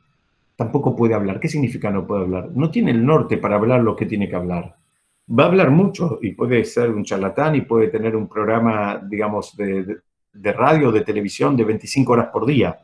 [0.55, 1.39] tampoco puede hablar.
[1.39, 2.49] ¿Qué significa no puede hablar?
[2.53, 4.75] No tiene el norte para hablar lo que tiene que hablar.
[5.27, 9.55] Va a hablar mucho y puede ser un charlatán y puede tener un programa, digamos,
[9.57, 9.97] de, de
[10.33, 12.79] radio, de televisión de 25 horas por día.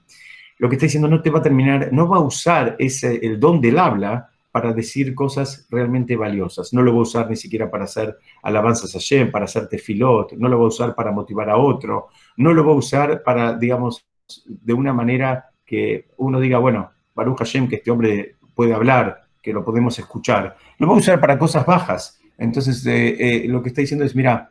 [0.57, 3.39] Lo que está diciendo no te va a terminar, no va a usar ese, el
[3.39, 6.73] don del habla para decir cosas realmente valiosas.
[6.73, 10.33] No lo va a usar ni siquiera para hacer alabanzas a Shem, para hacer tefilot,
[10.33, 12.07] no lo va a usar para motivar a otro,
[12.37, 14.05] no lo va a usar para, digamos,
[14.45, 19.53] de una manera que uno diga, bueno, Baruch Hashem, que este hombre puede hablar, que
[19.53, 20.55] lo podemos escuchar.
[20.77, 22.19] Lo va a usar para cosas bajas.
[22.37, 24.49] Entonces, eh, eh, lo que está diciendo es, mira,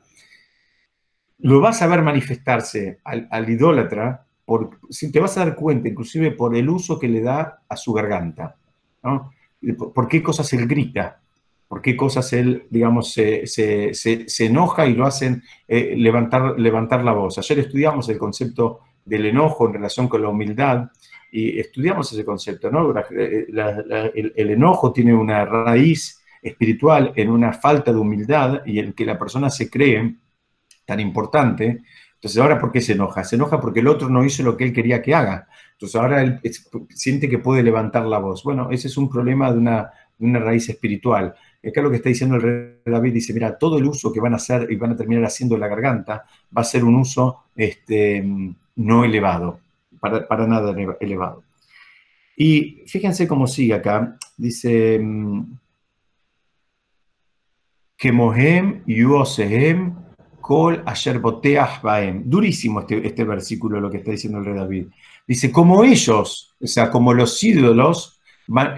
[1.39, 4.79] lo vas a ver manifestarse al, idólatra, por,
[5.13, 8.57] te vas a dar cuenta, inclusive por el uso que le da a su garganta.
[9.03, 9.31] ¿no?
[9.95, 11.21] ¿Por qué cosas él grita?
[11.69, 13.45] ¿Por qué cosas él, digamos, se,
[14.39, 17.39] enoja y lo hacen eh, levantar, levantar la voz?
[17.39, 20.91] Ayer estudiamos el concepto del enojo en relación con la humildad
[21.31, 22.95] y estudiamos ese concepto, ¿no?
[23.11, 29.05] el, el, enojo tiene una raíz espiritual en una falta de humildad y en que
[29.05, 30.17] la persona se cree
[30.89, 31.83] tan importante.
[32.15, 33.23] Entonces, ahora, ¿por qué se enoja?
[33.23, 35.47] Se enoja porque el otro no hizo lo que él quería que haga.
[35.73, 36.41] Entonces, ahora él
[36.89, 38.43] siente que puede levantar la voz.
[38.43, 41.35] Bueno, ese es un problema de una, una raíz espiritual.
[41.63, 44.33] Acá lo que está diciendo el rey David dice, mira, todo el uso que van
[44.33, 46.25] a hacer y van a terminar haciendo la garganta
[46.57, 48.25] va a ser un uso este,
[48.77, 49.61] no elevado,
[50.01, 51.43] para, para nada elevado.
[52.35, 54.17] Y fíjense cómo sigue acá.
[54.39, 54.99] Dice,
[57.99, 60.08] que Mohem Yuosehem
[60.49, 62.23] Kol Asher Baem.
[62.25, 64.87] Durísimo este, este versículo, lo que está diciendo el rey David.
[65.27, 68.19] Dice, como ellos, o sea, como los ídolos,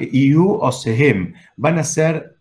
[0.01, 2.39] Iu Osehem, van a ser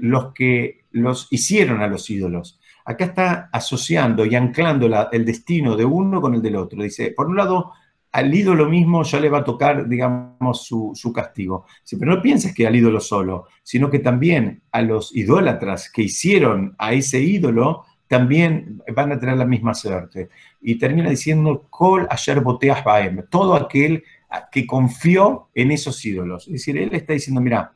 [0.00, 2.60] los que los hicieron a los ídolos.
[2.84, 6.84] Acá está asociando y anclando el destino de uno con el del otro.
[6.84, 7.72] Dice, por un lado,
[8.12, 11.66] al ídolo mismo ya le va a tocar, digamos, su castigo.
[11.98, 16.76] pero no pienses que al ídolo solo, sino que también a los idólatras que hicieron
[16.78, 20.28] a ese ídolo también van a tener la misma suerte.
[20.60, 24.04] Y termina diciendo, Kol ayer boteas baem, todo aquel
[24.50, 26.46] que confió en esos ídolos.
[26.46, 27.72] Es decir, él está diciendo, mira,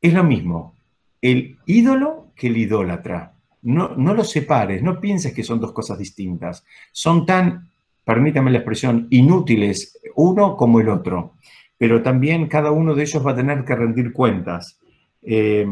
[0.00, 0.74] es lo mismo,
[1.20, 3.34] el ídolo que el idólatra.
[3.62, 6.64] No, no los separes, no pienses que son dos cosas distintas.
[6.92, 7.70] Son tan,
[8.04, 11.34] permítame la expresión, inútiles uno como el otro.
[11.76, 14.78] Pero también cada uno de ellos va a tener que rendir cuentas.
[15.22, 15.66] Eh,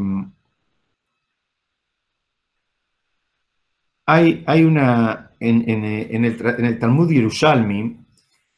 [4.11, 7.99] Hay, una, en, el, Talmud Yerushalmi,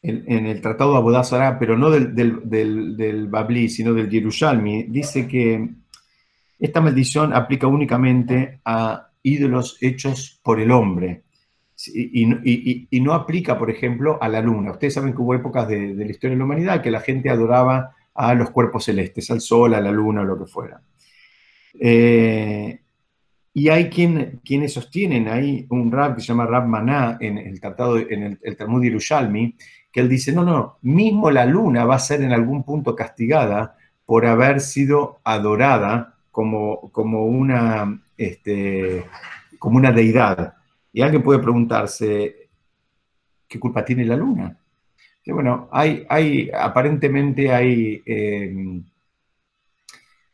[0.01, 5.71] en, el Tratado de Abodazara, pero no del, del, sino del Yerushalmi, dice que
[6.57, 11.25] esta maldición aplica únicamente a ídolos hechos por el hombre.
[11.85, 14.71] Y, no aplica, por ejemplo, a la luna.
[14.71, 17.97] Ustedes saben que hubo épocas de, la historia de la humanidad que la gente adoraba
[18.15, 20.81] a los cuerpos celestes, al sol, a la luna, o lo que fuera.
[21.81, 22.83] Eh,
[23.53, 27.61] y hay quien, quienes sostienen, hay un rab que se llama Rab Maná en el
[27.61, 29.57] tratado, en el, Talmud Yerushalmi,
[29.91, 33.77] que él dice, no, no, mismo la luna va a ser en algún punto castigada
[34.07, 39.05] por haber sido adorada como, como, una, este,
[39.59, 40.55] como una deidad.
[40.93, 42.49] Y alguien puede preguntarse,
[43.49, 44.57] ¿qué culpa tiene la luna?
[45.27, 48.03] Bueno, hay, hay, aparentemente hay...
[48.07, 48.83] Eh,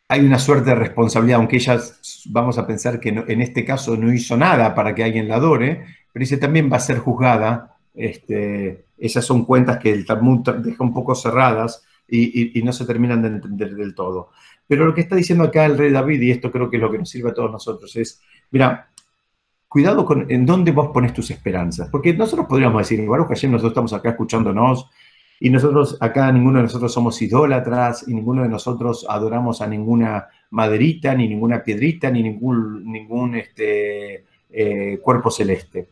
[0.08, 1.80] hay una suerte de responsabilidad, aunque ella,
[2.26, 5.84] vamos a pensar que en este caso no hizo nada para que alguien la adore,
[6.12, 7.76] pero dice también va a ser juzgada.
[7.94, 13.22] Este, esas son cuentas que el Talmud deja un poco cerradas y, no se terminan
[13.22, 14.30] de entender del todo.
[14.66, 16.90] Pero lo que está diciendo acá el rey David, y esto creo que es lo
[16.90, 18.88] que nos sirve a todos nosotros, es, mira,
[19.68, 23.72] cuidado con en dónde vos pones tus esperanzas, porque nosotros podríamos decir, que ayer nosotros
[23.72, 24.88] estamos acá escuchándonos,
[25.38, 30.28] y nosotros, acá ninguno de nosotros somos idólatras y ninguno de nosotros adoramos a ninguna
[30.50, 35.88] maderita, ni ninguna piedrita, ni ningún, ningún este, eh, cuerpo celeste.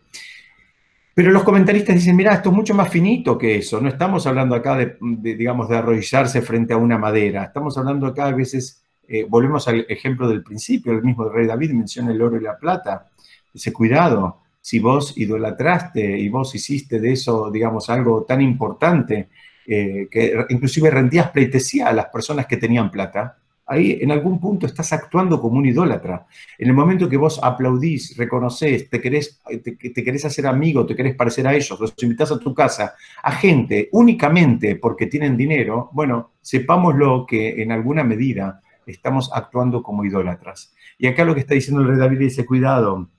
[1.15, 3.81] Pero los comentaristas dicen, mira, esto es mucho más finito que eso.
[3.81, 7.45] No estamos hablando acá de, digamos, de arrodillarse frente a una madera.
[7.45, 11.73] Estamos hablando acá a veces, eh, volvemos al ejemplo del principio, el mismo rey David
[11.73, 13.11] menciona el oro y la plata.
[13.53, 19.29] Dice, cuidado, si vos idolatraste y vos hiciste de eso, digamos, algo tan importante,
[19.67, 23.37] eh, que inclusive rendías pleitesía a las personas que tenían plata,
[23.67, 26.27] ahí en algún punto estás actuando como un idólatra.
[26.57, 31.15] En el momento que vos aplaudís, reconoces, te querés, te, querés hacer amigo, te querés
[31.15, 36.31] parecer a ellos, los invitás a tu casa, a gente únicamente porque tienen dinero, bueno,
[36.41, 40.73] sepámoslo que en alguna medida estamos actuando como idólatras.
[40.97, 43.11] Y acá lo que está diciendo el rey David dice, cuidado,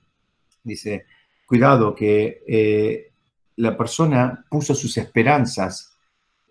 [0.64, 1.06] dice,
[1.46, 3.12] cuidado que eh,
[3.56, 5.96] la persona puso sus esperanzas,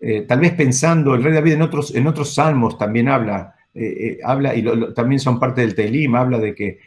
[0.00, 4.18] eh, tal vez pensando, el rey David en otros, en otros salmos también habla, eh,
[4.24, 6.78] habla y también son parte del Telim, habla de que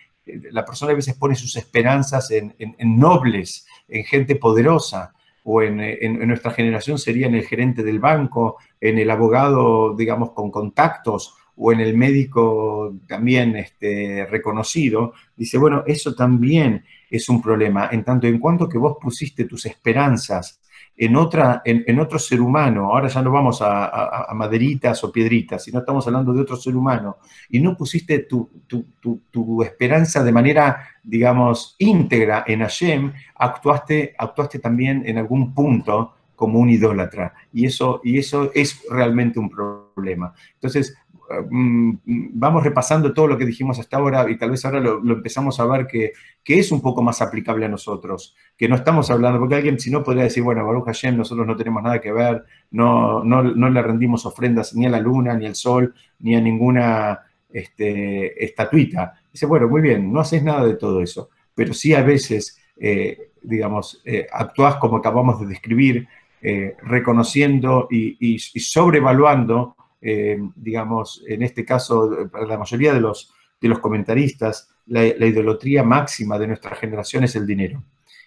[0.51, 2.53] la persona a veces pone sus esperanzas en,
[2.99, 8.57] nobles, en gente poderosa, o en, en, nuestra generación sería en el gerente del banco,
[8.79, 15.83] en el abogado, digamos, con contactos, o en el médico también este, reconocido, dice, bueno,
[15.85, 20.61] eso también es un problema, en tanto en cuanto que vos pusiste tus esperanzas
[20.95, 25.79] en, otra, en, otro ser humano, ahora ya no vamos a, maderitas o piedritas, sino
[25.79, 27.17] estamos hablando de otro ser humano,
[27.49, 28.49] y no pusiste tu,
[28.99, 36.59] tu, esperanza de manera, digamos, íntegra en Hashem, actuaste, actuaste también en algún punto como
[36.59, 37.33] un idólatra.
[37.53, 40.33] Y eso, y eso es realmente un problema.
[40.55, 40.97] Entonces,
[41.49, 45.65] vamos repasando todo lo que dijimos hasta ahora y tal vez ahora lo, empezamos a
[45.65, 46.13] ver que,
[46.45, 50.03] es un poco más aplicable a nosotros, que no estamos hablando, porque alguien si no
[50.03, 54.25] podría decir, bueno, Baruch Hashem, nosotros no tenemos nada que ver, no, no, le rendimos
[54.25, 57.19] ofrendas ni a la luna, ni al sol, ni a ninguna
[57.51, 59.21] este, estatuita.
[59.31, 63.29] Dice, bueno, muy bien, no haces nada de todo eso, pero sí a veces, eh,
[63.43, 66.07] digamos, eh, actúas como acabamos de describir,
[66.41, 73.67] eh, reconociendo y sobrevaluando eh, digamos, en este caso, para la mayoría de los, de
[73.67, 77.83] los comentaristas, la, idolatría máxima de nuestra generación es el dinero.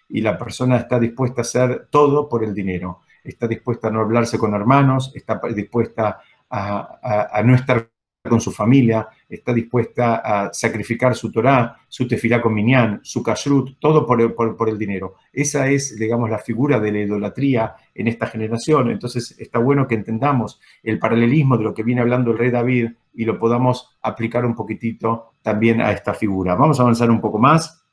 [0.08, 3.00] Y la persona está dispuesta a hacer todo por el dinero.
[3.24, 6.20] Está dispuesta a no hablarse con hermanos, está dispuesta
[6.50, 7.91] a, a no estar
[8.28, 13.78] con su familia, está dispuesta a sacrificar su Torah, su tefilá con minyan, su kashrut,
[13.80, 15.16] todo por, por, el dinero.
[15.32, 18.90] Esa es, digamos, la figura de la idolatría en esta generación.
[18.90, 22.92] Entonces, está bueno que entendamos el paralelismo de lo que viene hablando el rey David
[23.14, 26.54] y lo podamos aplicar un poquitito también a esta figura.
[26.54, 27.84] Vamos a avanzar un poco más.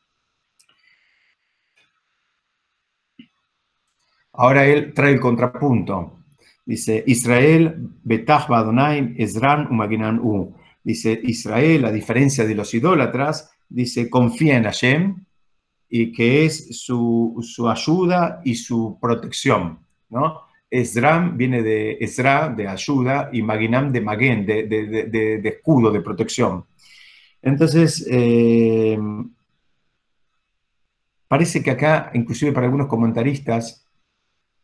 [4.33, 6.18] Ahora él trae el contrapunto.
[6.69, 10.53] Dice, Israel, Betach Badonaim, Ezran, Umaginan U.
[10.83, 15.25] Dice, Israel, a diferencia de los idólatras, dice, confía en Hashem
[15.89, 20.41] y que es su, ayuda y su protección, ¿no?
[20.69, 26.65] Esdram viene de Ezra, de ayuda, y Maginam de Magen, de, escudo, de protección.
[27.41, 28.95] Entonces, eh,
[31.27, 33.88] parece que acá, inclusive para algunos comentaristas,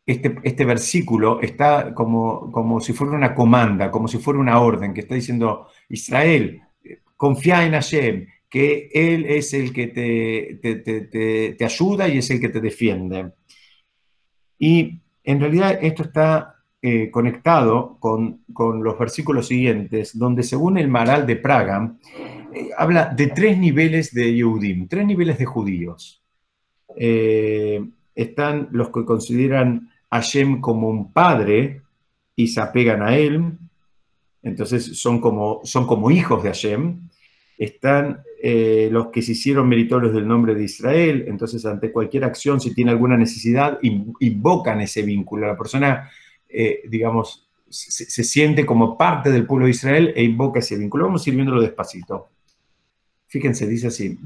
[0.06, 4.94] este, este, versículo está como, como si fuera una comanda, como si fuera una orden
[4.94, 6.62] que está diciendo, Israel,
[7.16, 12.48] confía en Hashem, que Él es el que te, te, ayuda y es el que
[12.48, 13.32] te defiende.
[14.58, 21.26] Y en realidad esto está eh, conectado con, los versículos siguientes, donde según el Maral
[21.26, 21.96] de Praga,
[22.54, 26.22] eh, habla de tres niveles de Yehudim, tres niveles de judíos.
[26.96, 27.84] Eh,
[28.14, 31.82] están los que consideran Hashem como un padre
[32.34, 33.58] y se apegan a él,
[34.42, 37.08] entonces son como, son como hijos de Hashem.
[37.58, 42.60] Están eh, los que se hicieron meritorios del nombre de Israel, entonces ante cualquier acción,
[42.60, 45.46] si tiene alguna necesidad, invocan ese vínculo.
[45.46, 46.10] La persona,
[46.48, 51.06] eh, digamos, se, se, siente como parte del pueblo de Israel e invoca ese vínculo.
[51.06, 52.28] Vamos a ir despacito.
[53.26, 54.16] Fíjense, dice así.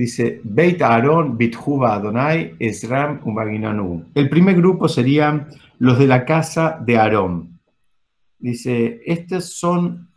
[0.00, 4.06] Dice, Beit Aaron, Bithuba Adonai, Esram, Umaginanu.
[4.14, 5.48] El primer grupo serían
[5.78, 7.60] los de la casa de Aarón.
[8.38, 10.08] Dice, estos son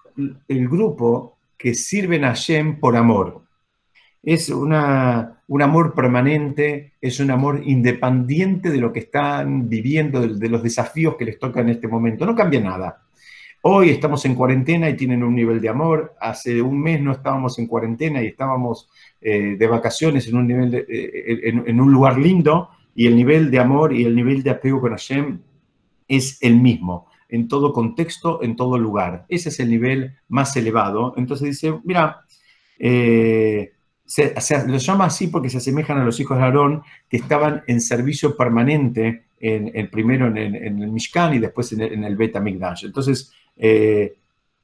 [0.48, 3.42] el grupo que sirven a Shem por amor.
[4.22, 10.36] Es una, un amor permanente, es un amor independiente de lo que están viviendo, de,
[10.36, 12.26] de los desafíos que les toca en este momento.
[12.26, 13.03] No cambia nada.
[13.66, 16.16] Hoy estamos en cuarentena y tienen un nivel de amor.
[16.20, 18.89] Hace un mes no estábamos en cuarentena y estábamos
[19.22, 23.59] eh, de vacaciones en un, nivel eh, en, un lugar lindo y el nivel de
[23.59, 25.39] amor y el nivel de apego con Hashem
[26.09, 29.26] es el mismo en todo contexto, en todo lugar.
[29.30, 31.14] Ese es el nivel más elevado.
[31.16, 32.20] Entonces dice, mira,
[32.78, 33.72] eh,
[34.05, 34.34] se,
[34.68, 38.36] los llama así porque se asemejan a los hijos de Aarón que estaban en servicio
[38.36, 43.32] permanente en, primero en, el Mishkan y después en el, en el Entonces,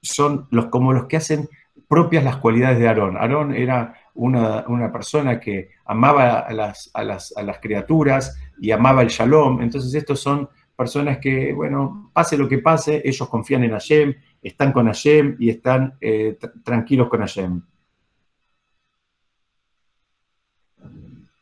[0.01, 1.49] son los, como los que hacen
[1.87, 3.17] propias las cualidades de Aarón.
[3.17, 9.61] Aarón era una, persona que amaba a las, a, las, criaturas y amaba el shalom.
[9.61, 14.71] Entonces estos son personas que, bueno, pase lo que pase, ellos confían en Hashem, están
[14.71, 17.61] con Hashem y están eh, tranquilos con Hashem.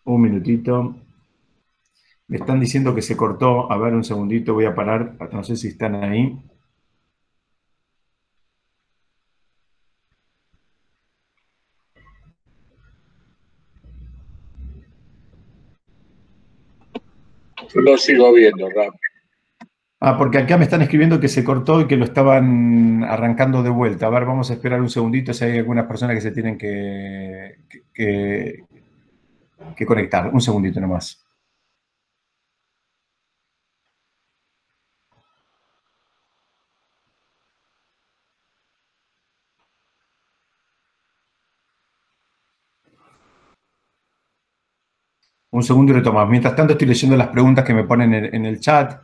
[0.05, 0.95] Un minutito.
[2.27, 3.71] Me están diciendo que se cortó.
[3.71, 5.15] A ver, un segundito, voy a parar.
[5.31, 6.37] No sé si están ahí.
[17.73, 18.93] Lo sigo viendo, Ram.
[19.99, 23.71] Ah, porque acá me están escribiendo que se cortó y que lo estaban arrancando de
[23.71, 24.05] vuelta.
[24.05, 27.57] A ver, vamos a esperar un segundito si hay algunas personas que se tienen que,
[27.93, 30.29] que conectar.
[30.31, 31.26] Un segundito nomás.
[45.57, 46.29] Un segundo y retomamos.
[46.29, 49.01] Mientras tanto estoy leyendo las preguntas que me ponen en, el chat.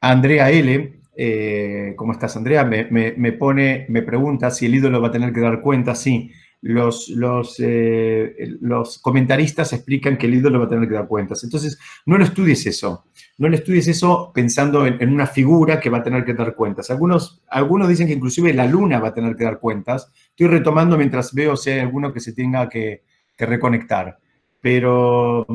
[0.00, 2.62] Andrea L., eh, ¿cómo estás Andrea?
[2.62, 5.96] Me, pone, me pregunta si el ídolo va a tener que dar cuenta.
[5.96, 6.30] Sí,
[6.60, 11.42] los, los, eh, los comentaristas explican que el ídolo va a tener que dar cuentas.
[11.42, 13.06] Entonces, no lo estudies eso.
[13.38, 16.92] No lo estudies eso pensando en, una figura que va a tener que dar cuentas.
[16.92, 20.12] Algunos, algunos dicen que inclusive la luna va a tener que dar cuentas.
[20.28, 23.02] Estoy retomando mientras veo si hay alguno que se tenga que
[23.36, 24.19] reconectar
[24.60, 25.46] pero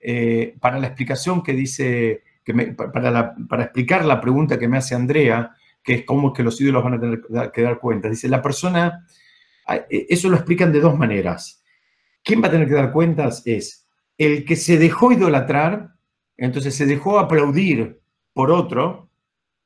[0.00, 2.22] eh, para la explicación que dice,
[2.92, 6.84] para, explicar la pregunta que me hace Andrea, que es cómo es que los ídolos
[6.84, 9.06] van a tener que dar cuenta, dice, la persona,
[9.68, 11.62] e, eso lo explican de dos maneras.
[12.22, 13.42] ¿Quién va a tener que dar cuentas?
[13.46, 13.86] Es
[14.16, 15.90] el que se dejó idolatrar,
[16.36, 18.00] entonces se dejó aplaudir
[18.32, 19.08] por otro,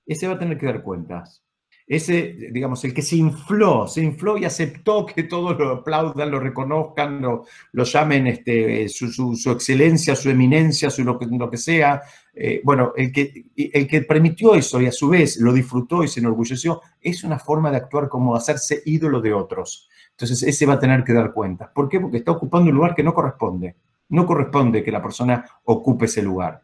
[0.06, 1.42] ese va a tener que dar cuentas
[1.86, 6.40] ese, digamos, el que se infló, se infló y aceptó que todos lo aplaudan, lo
[6.40, 7.44] reconozcan, lo,
[7.84, 12.02] llamen este, su, excelencia, su eminencia, su lo, que, lo que sea.
[12.34, 16.08] Eh, bueno, el que, el que permitió eso y a su vez lo disfrutó y
[16.08, 19.88] se enorgulleció, es una forma de actuar como hacerse ídolo de otros.
[20.12, 21.72] Entonces, ese va a tener que dar cuenta.
[21.72, 22.00] ¿Por qué?
[22.00, 23.76] Porque está ocupando un lugar que no corresponde.
[24.08, 26.62] No corresponde que la persona ocupe ese lugar.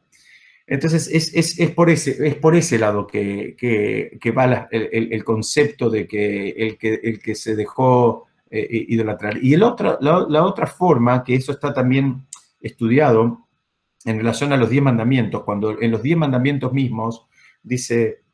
[0.70, 3.56] Entonces, es, por, ese, es por ese lado que,
[4.36, 9.42] va el, concepto de que el que, el que se dejó eh, idolatrar.
[9.42, 12.26] Y el la, otra forma, que eso está también
[12.60, 13.48] estudiado
[14.04, 17.26] en relación a los diez mandamientos, cuando en los diez mandamientos mismos
[17.62, 18.24] dice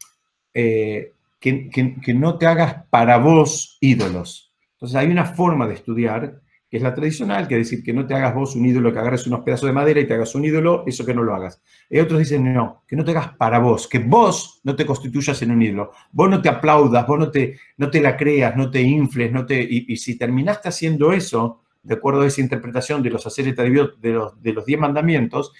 [0.52, 4.52] eh, que, que no te hagas para vos ídolos.
[4.72, 6.40] Entonces, hay una forma de estudiar
[6.74, 9.28] que es la tradicional, que decir que no te hagas vos un ídolo, que agarres
[9.28, 11.62] unos pedazos de madera y te hagas un ídolo, eso que no lo hagas.
[11.88, 15.40] Y otros dicen, no, que no te hagas para vos, que vos no te constituyas
[15.42, 18.72] en un ídolo, vos no te aplaudas, vos no te, no te la creas, no
[18.72, 23.10] te infles, no te, y, si terminaste haciendo eso, de acuerdo a esa interpretación de
[23.10, 23.68] los haceres de
[24.10, 25.52] los, de los diez mandamientos,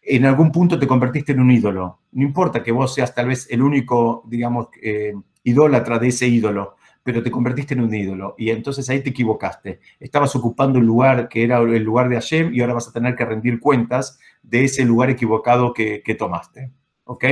[0.00, 1.98] en algún punto te convertiste en un ídolo.
[2.12, 5.12] No importa que vos seas tal vez el único, digamos, eh,
[5.44, 9.80] idólatra de ese ídolo, pero te convertiste en un ídolo y entonces ahí te equivocaste.
[9.98, 13.16] Estabas ocupando un lugar que era el lugar de Hashem y ahora vas a tener
[13.16, 16.70] que rendir cuentas de ese lugar equivocado que, tomaste.
[17.04, 17.24] ¿Ok?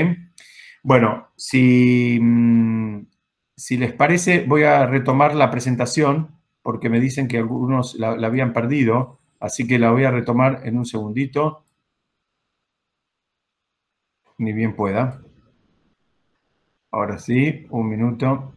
[0.82, 3.06] Bueno, si, mm,
[3.56, 8.26] si les parece, voy a retomar la presentación porque me dicen que algunos la, la
[8.26, 11.64] habían perdido, así que la voy a retomar en un segundito.
[14.38, 15.22] Ni bien pueda.
[16.90, 18.54] Ahora sí, un minuto.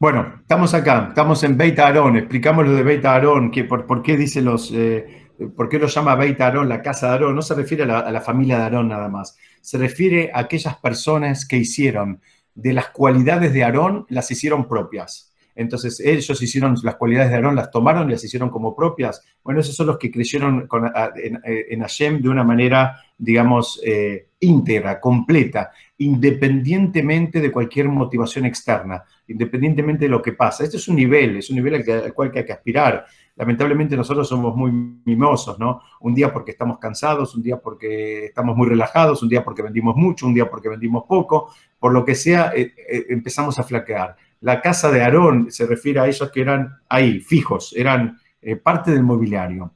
[0.00, 4.16] Bueno, estamos acá, estamos en Beit Aarón, explicamos lo de Beit Aarón, que por, qué
[4.16, 5.26] dice los, eh,
[5.56, 8.20] por qué lo llama Beit Aarón, la casa de Aarón, no se refiere a la,
[8.20, 12.20] familia de Aarón nada más, se refiere a aquellas personas que hicieron
[12.54, 15.34] de las cualidades de Aarón, las hicieron propias.
[15.56, 19.20] Entonces ellos hicieron las cualidades de Aarón, las tomaron y las hicieron como propias.
[19.42, 20.68] Bueno, esos son los que creyeron
[21.16, 30.06] en, Hashem de una manera, digamos, eh, íntegra, completa, independientemente de cualquier motivación externa independientemente
[30.06, 30.64] de lo que pasa.
[30.64, 33.06] Este es un nivel, es un nivel al, cual hay que aspirar.
[33.36, 34.72] Lamentablemente nosotros somos muy
[35.04, 35.82] mimosos, ¿no?
[36.00, 39.94] Un día porque estamos cansados, un día porque estamos muy relajados, un día porque vendimos
[39.96, 44.16] mucho, un día porque vendimos poco, por lo que sea, eh, eh, empezamos a flaquear.
[44.40, 48.90] La casa de Aarón se refiere a ellos que eran ahí, fijos, eran eh, parte
[48.90, 49.72] del mobiliario.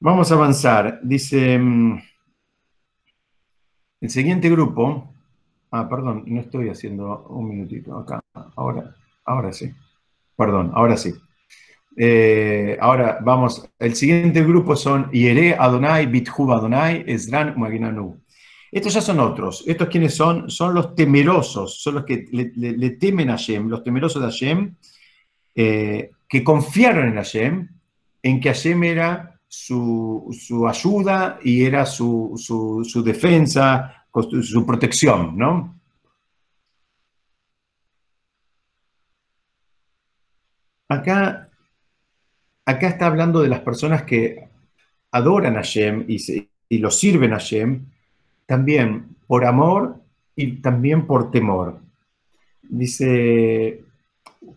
[0.00, 1.00] Vamos a avanzar.
[1.02, 2.00] Dice, mm,
[4.00, 5.10] el siguiente grupo
[5.72, 8.20] Ah, perdón, no estoy haciendo un minutito acá.
[8.56, 8.94] Ahora,
[9.24, 9.70] ahora sí.
[10.36, 11.14] Perdón, ahora sí.
[11.96, 18.20] Eh, ahora vamos, el siguiente grupo son Yere Adonai, Bithu Adonai, Esdran, Maginanu.
[18.72, 19.64] Estos ya son otros.
[19.66, 20.50] ¿Estos quiénes son?
[20.50, 24.74] Son los temerosos, son los que le, temen a Hashem, los temerosos de Hashem,
[25.54, 27.68] eh, que confiaron en Hashem,
[28.22, 34.06] en que Hashem era su, ayuda y era su, su defensa,
[34.42, 35.80] su protección, ¿no?
[40.88, 41.48] Acá,
[42.64, 44.48] acá está hablando de las personas que
[45.12, 47.86] adoran a Hashem y, y lo sirven a Hashem,
[48.46, 50.00] también por amor
[50.36, 51.80] y también por temor.
[52.62, 53.84] Dice,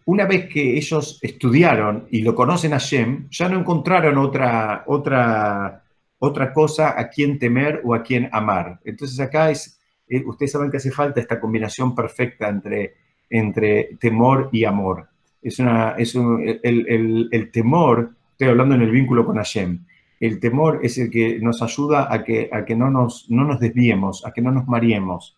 [0.05, 5.83] una vez que ellos estudiaron y lo conocen a Hashem, ya no encontraron otra, otra,
[6.19, 8.79] otra cosa a quien temer o a quien amar.
[8.83, 12.95] Entonces acá es, eh, ustedes saben que hace falta esta combinación perfecta entre,
[13.29, 15.07] entre temor y amor
[15.43, 19.85] es, una, es el, temor, estoy hablando en el vínculo con Hashem,
[20.19, 23.59] el temor es el que nos ayuda a que, a que no, nos, no nos
[23.59, 25.37] desviemos, a que no nos mariemos.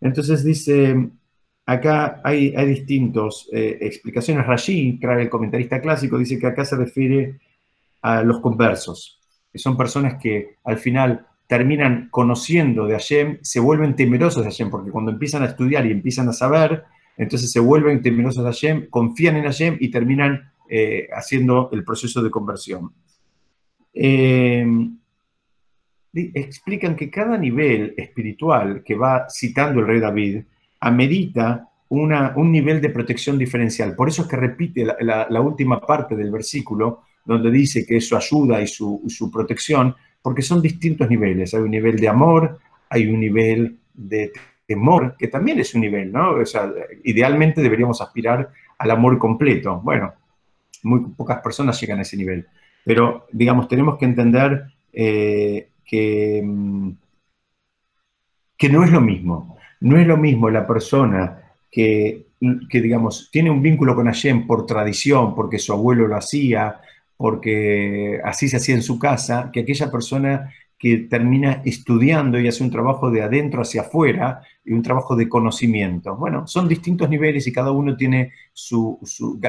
[0.00, 1.10] Entonces dice,
[1.66, 4.46] acá hay, distintas eh, explicaciones.
[4.46, 7.40] Rashi, el comentarista clásico, dice que acá se refiere
[8.02, 9.20] a los conversos,
[9.52, 14.70] que son personas que al final terminan conociendo de Hashem, se vuelven temerosos de Hashem,
[14.70, 16.84] porque cuando empiezan a estudiar y empiezan a saber,
[17.16, 22.22] entonces se vuelven temerosos de Hashem, confían en Hashem y terminan eh, haciendo el proceso
[22.22, 22.92] de conversión.
[23.92, 24.66] Eh,
[26.12, 30.44] explican que cada nivel espiritual que va citando el rey David
[30.84, 33.94] amerita un nivel de protección diferencial.
[33.94, 38.60] Por eso es que repite la, última parte del versículo, donde dice que su ayuda
[38.60, 41.54] y su, protección, porque son distintos niveles.
[41.54, 42.58] Hay un nivel de amor,
[42.88, 44.32] hay un nivel de
[44.66, 46.32] temor, que también es un nivel, ¿no?
[46.32, 46.70] O sea,
[47.04, 49.80] idealmente deberíamos aspirar al amor completo.
[49.82, 50.12] Bueno,
[50.82, 52.46] muy pocas personas llegan a ese nivel.
[52.84, 55.68] Pero, digamos, tenemos que entender eh,
[56.42, 56.90] mm,
[58.56, 59.53] que no es lo mismo.
[59.84, 62.28] No es lo mismo la persona que,
[62.70, 66.80] que, digamos, tiene un vínculo con Hashem por tradición, porque su abuelo lo hacía,
[67.18, 72.64] porque así se hacía en su casa, que aquella persona que termina estudiando y hace
[72.64, 76.16] un trabajo de adentro hacia afuera y un trabajo de conocimiento.
[76.16, 78.98] Bueno, son distintos niveles y cada uno tiene su,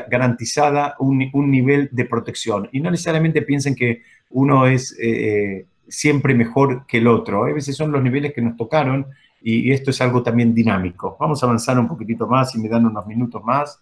[0.09, 2.67] garantizada un, nivel de protección.
[2.73, 7.45] Y no necesariamente piensen que uno es eh, siempre mejor que el otro.
[7.45, 9.05] A veces son los niveles que nos tocaron
[9.47, 11.15] y, esto es algo también dinámico.
[11.19, 13.79] Vamos a avanzar un poquitito más y me dan unos minutos más.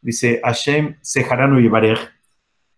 [0.00, 1.98] Dice Hashem Seharanu Yivarech.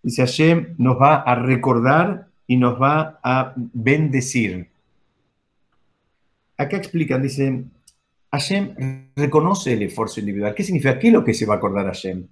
[0.02, 4.70] Dice Hashem nos va a recordar y nos va a bendecir.
[6.56, 7.70] Acá explican, dicen,
[8.32, 10.54] Hashem reconoce el esfuerzo individual.
[10.54, 10.98] ¿Qué significa?
[10.98, 12.26] ¿Qué es lo que se va a acordar Hashem?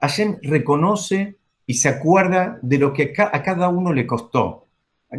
[0.00, 1.36] Hashem reconoce
[1.66, 4.65] y se acuerda de lo que a cada uno le costó.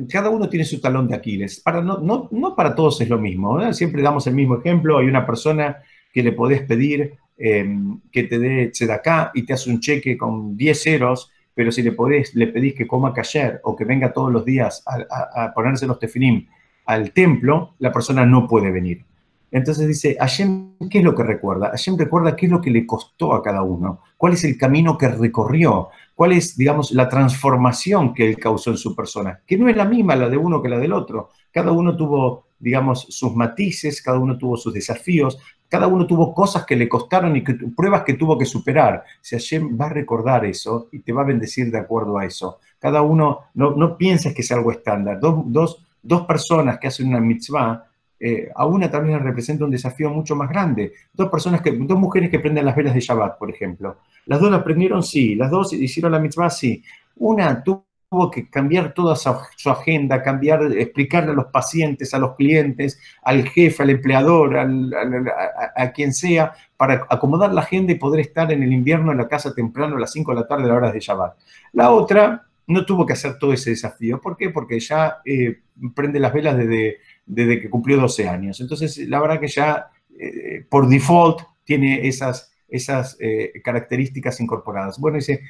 [0.10, 1.62] Cada uno tiene su talón de Aquiles.
[1.62, 3.74] Para, no, no, para todos es lo mismo.
[3.74, 4.98] Siempre damos el mismo ejemplo.
[4.98, 5.78] Hay una persona
[6.14, 10.58] que le podés pedir em, que te dé acá y te hace un cheque con
[10.58, 14.32] 10 ceros pero si le, podés, le pedís que coma kasher o que venga todos
[14.32, 16.46] los días a, ponerse los tefilim
[16.86, 19.04] al templo, la persona no puede venir.
[19.50, 21.72] Entonces dice, Hashem, ¿qué es lo que recuerda?
[21.72, 25.00] Hashem recuerda qué es lo que le costó a cada uno, cuál es el camino
[25.00, 29.70] que recorrió, cuál es, digamos, la transformación que él causó en su persona, que no
[29.70, 31.30] es la misma la de uno que la del otro.
[31.51, 35.38] Cada uno tuvo, digamos, sus matices, cada uno tuvo sus desafíos,
[35.70, 39.03] cada uno tuvo cosas que le costaron y pruebas que tuvo que superar.
[39.22, 42.61] Si Hashem va a recordar eso y te va a bendecir de acuerdo a eso.
[42.80, 45.20] Cada uno, no, no pienses que es algo estándar.
[45.20, 45.84] Dos,
[46.28, 47.87] personas que hacen una mitzvah,
[48.20, 50.93] eh, a una también representa un desafío mucho más grande.
[51.13, 53.97] Dos personas dos mujeres que prenden las velas de Shabbat, por ejemplo.
[54.26, 55.36] Las dos las prendieron, sí.
[55.36, 56.84] Las dos hicieron la mitzvah, sí.
[57.18, 62.99] Una tuvo que cambiar toda su, agenda, cambiar, explicarle a los pacientes, a los clientes,
[63.22, 68.63] al jefe, al empleador, a, quien sea, para acomodar la agenda y poder estar en
[68.63, 70.93] el invierno en la casa temprano a las 5 de la tarde a las horas
[70.93, 71.38] de Shabbat.
[71.74, 74.20] La otra no tuvo que hacer todo ese desafío.
[74.20, 74.49] ¿Por qué?
[74.49, 75.61] Porque ya eh,
[75.95, 76.97] prende las velas desde,
[77.28, 78.60] desde, que cumplió 12 años.
[78.60, 85.00] Entonces, la verdad que ya eh, por default tiene esas esas eh, características incorporadas.
[85.00, 85.42] Bueno, dice,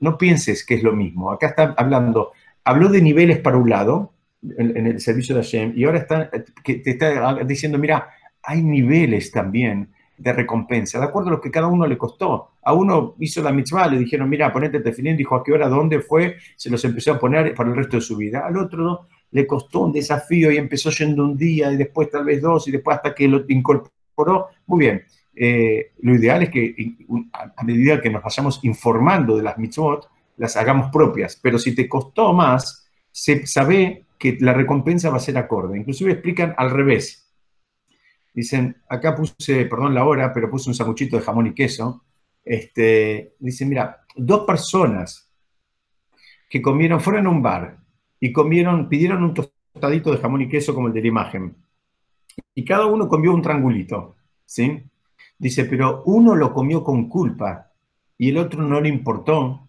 [0.00, 1.30] no pienses que es lo mismo.
[1.30, 2.32] Acá está hablando,
[2.64, 4.12] habló de niveles para un lado,
[4.42, 6.30] en, el servicio de Hashem, y ahora está,
[6.64, 8.08] que te está diciendo, mira,
[8.42, 12.50] hay niveles también de recompensa, de acuerdo a lo que cada uno le costó.
[12.62, 15.68] A uno hizo la mitzvah, le dijeron, mira, ponete el tefilín, dijo a qué hora,
[15.68, 18.46] dónde fue, se los empezó a poner para el resto de su vida.
[18.46, 22.40] Al otro le costó un desafío y empezó yendo un día y después tal vez
[22.40, 24.48] dos y después hasta que lo incorporó.
[24.66, 25.02] Muy bien,
[25.34, 26.96] eh, lo ideal es que
[27.32, 31.88] a medida que nos vayamos informando de las mitzvot, las hagamos propias, pero si te
[31.88, 35.78] costó más, se sabe que la recompensa va a ser acorde.
[35.78, 37.30] Inclusive explican al revés.
[38.34, 42.04] Dicen, acá puse, perdón la hora, pero puse un samuchito de jamón y queso.
[42.44, 45.30] Este, dicen, mira, dos personas
[46.48, 47.81] que comieron, fueron a un bar
[48.22, 51.56] y comieron, pidieron un tostadito de jamón y queso como el de la imagen.
[52.54, 54.14] Y cada uno comió un triangulito,
[54.46, 54.80] ¿sí?
[55.36, 57.72] Dice, pero uno lo comió con culpa
[58.16, 59.66] y el otro no le importó.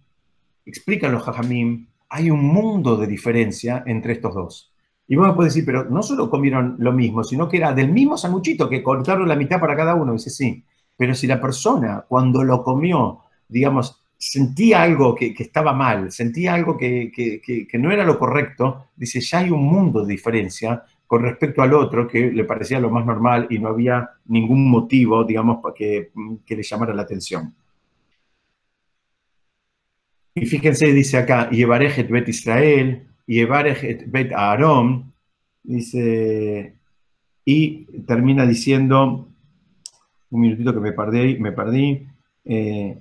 [0.68, 4.72] Explican los jajamim, hay un mundo de diferencia entre estos dos.
[5.08, 7.92] Y vos me puedes decir, pero no solo comieron lo mismo, sino que era del
[7.92, 10.14] mismo sanguchito que cortaron la mitad para cada uno.
[10.14, 10.64] Dice, sí,
[10.96, 14.00] pero si la persona cuando lo comió, digamos,
[14.30, 19.40] sentía algo que, estaba mal, sentía algo que, que, no era lo correcto, dice, ya
[19.40, 23.48] hay un mundo de diferencia con respecto al otro que le parecía lo más normal
[23.50, 26.12] y no había ningún motivo, digamos, para que,
[26.48, 27.54] le llamara la atención.
[30.36, 35.14] Y fíjense, dice acá, Yevarejet bet Israel, Yevarejet bet Aaron,
[35.64, 36.74] dice,
[37.46, 39.28] y termina diciendo,
[40.30, 42.08] un minutito que me perdí, me perdí,
[42.46, 43.00] eh,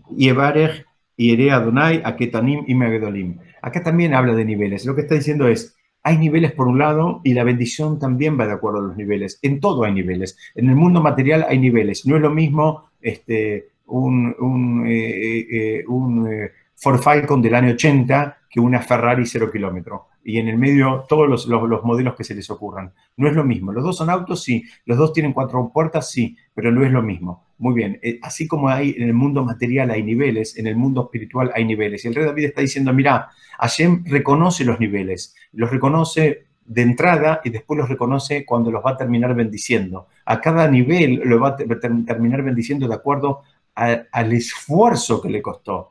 [1.23, 3.39] Yevarej, Yere Adonai, Aketanim y Megedolim.
[3.63, 4.85] Acá también habla de niveles.
[4.85, 8.47] Lo que está diciendo es, hay niveles por un lado y la bendición también va
[8.47, 9.39] de acuerdo a los niveles.
[9.43, 10.37] En todo hay niveles.
[10.55, 12.07] En el mundo material hay niveles.
[12.07, 18.39] No es lo mismo este, un, un, eh, eh, eh, Ford Falcon del año 80
[18.51, 20.09] que una Ferrari 0 kilómetro.
[20.25, 22.93] Y en el medio todos los, los, modelos que se les ocurran.
[23.17, 23.73] No es lo mismo.
[23.73, 24.65] Los dos son autos, sí.
[24.85, 26.37] Los dos tienen cuatro puertas, sí.
[26.55, 27.45] Pero no es lo mismo.
[27.63, 28.01] Muy bien.
[28.23, 32.05] así como hay en el mundo material hay niveles, en el mundo espiritual hay niveles.
[32.05, 33.29] Y el rey David está diciendo, mira,
[33.61, 35.37] Hashem reconoce los niveles.
[35.53, 40.09] Los reconoce de entrada y después los reconoce cuando los va a terminar bendiciendo.
[40.25, 43.43] A cada nivel lo va a terminar bendiciendo de acuerdo
[43.77, 45.91] al esfuerzo que le costó.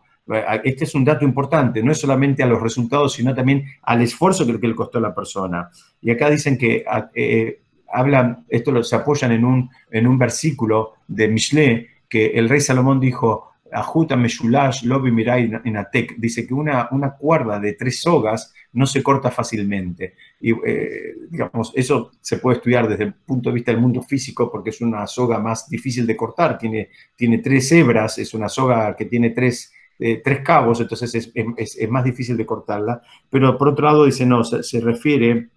[0.65, 4.45] Este es un dato importante, no es solamente a los resultados, sino también al esfuerzo
[4.45, 5.69] que, le costó a la persona.
[6.01, 7.61] Y acá dicen que eh,
[7.91, 12.99] hablan, esto se apoyan en un, en un versículo de Mishle, que el rey Salomón
[12.99, 18.85] dijo, Ajuta Meshulash Lobi Mirai Atek, dice que una, una cuerda de tres sogas no
[18.85, 20.15] se corta fácilmente.
[20.39, 24.51] Y eh, digamos, eso se puede estudiar desde el punto de vista del mundo físico
[24.51, 28.95] porque es una soga más difícil de cortar, tiene, tiene tres hebras, es una soga
[28.95, 33.01] que tiene tres, eh, tres cabos, entonces es, es, más difícil de cortarla.
[33.29, 35.49] Pero por otro lado dice, no, se, refiere,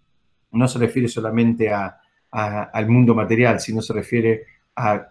[0.52, 1.98] no se refiere solamente a,
[2.34, 5.06] al mundo material, sino se refiere a,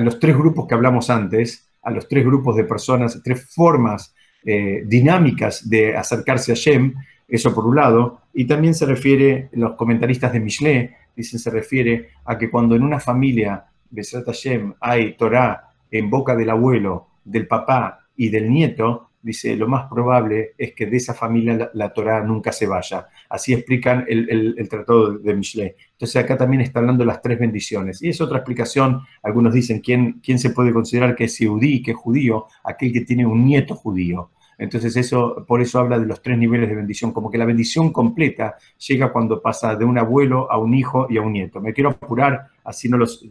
[0.00, 4.82] los tres grupos que hablamos antes, a los tres grupos de personas, tres formas eh,
[4.84, 6.94] dinámicas de acercarse a Shem,
[7.26, 12.10] eso por un lado, y también se refiere, los comentaristas de Mishle dicen, se refiere
[12.26, 17.46] a que cuando en una familia, Besrat Hashem, hay Torah en boca del abuelo, del
[17.46, 22.22] papá y del nieto, dice, lo más probable es que de esa familia la, Torah
[22.22, 23.06] nunca se vaya.
[23.28, 25.76] Así explican el, tratado de, Michelet.
[25.92, 28.02] Entonces acá también está hablando las tres bendiciones.
[28.02, 31.92] Y es otra explicación, algunos dicen, ¿quién, quién se puede considerar que es Seudí, que
[31.92, 32.46] es judío?
[32.64, 34.30] Aquel que tiene un nieto judío.
[34.58, 37.92] Entonces eso, por eso habla de los tres niveles de bendición, como que la bendición
[37.92, 38.56] completa
[38.86, 41.60] llega cuando pasa de un abuelo a un hijo y a un nieto.
[41.60, 43.24] Me quiero apurar, así no los,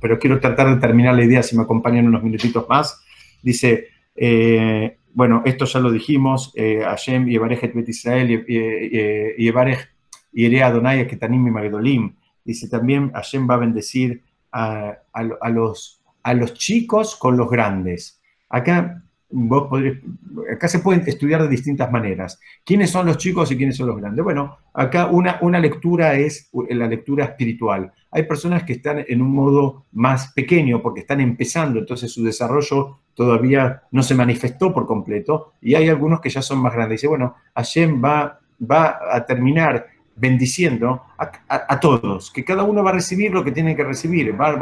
[0.00, 3.02] pero quiero tratar de terminar la idea si me acompañan unos minutitos más.
[3.42, 9.88] Dice, eh, bueno, esto ya lo dijimos, eh, Hashem y Evarej Bet Israel y Evarej
[10.32, 12.14] y Erea Adonai Ketanim y Magdolim.
[12.44, 14.98] Dice también, Hashem va a bendecir a,
[15.50, 18.20] los, a los chicos con los grandes.
[18.48, 19.68] Acá vos
[20.52, 22.40] acá se pueden estudiar de distintas maneras.
[22.64, 24.24] ¿Quiénes son los chicos y quiénes son los grandes?
[24.24, 27.92] Bueno, acá una, una lectura es la lectura espiritual.
[28.10, 33.00] Hay personas que están en un modo más pequeño porque están empezando, entonces su desarrollo
[33.14, 37.00] todavía no se manifestó por completo, y hay algunos que ya son más grandes.
[37.00, 42.94] Dice, bueno, Hashem va, va a terminar bendiciendo a, todos, que cada uno va a
[42.94, 44.52] recibir lo que tiene que recibir, va,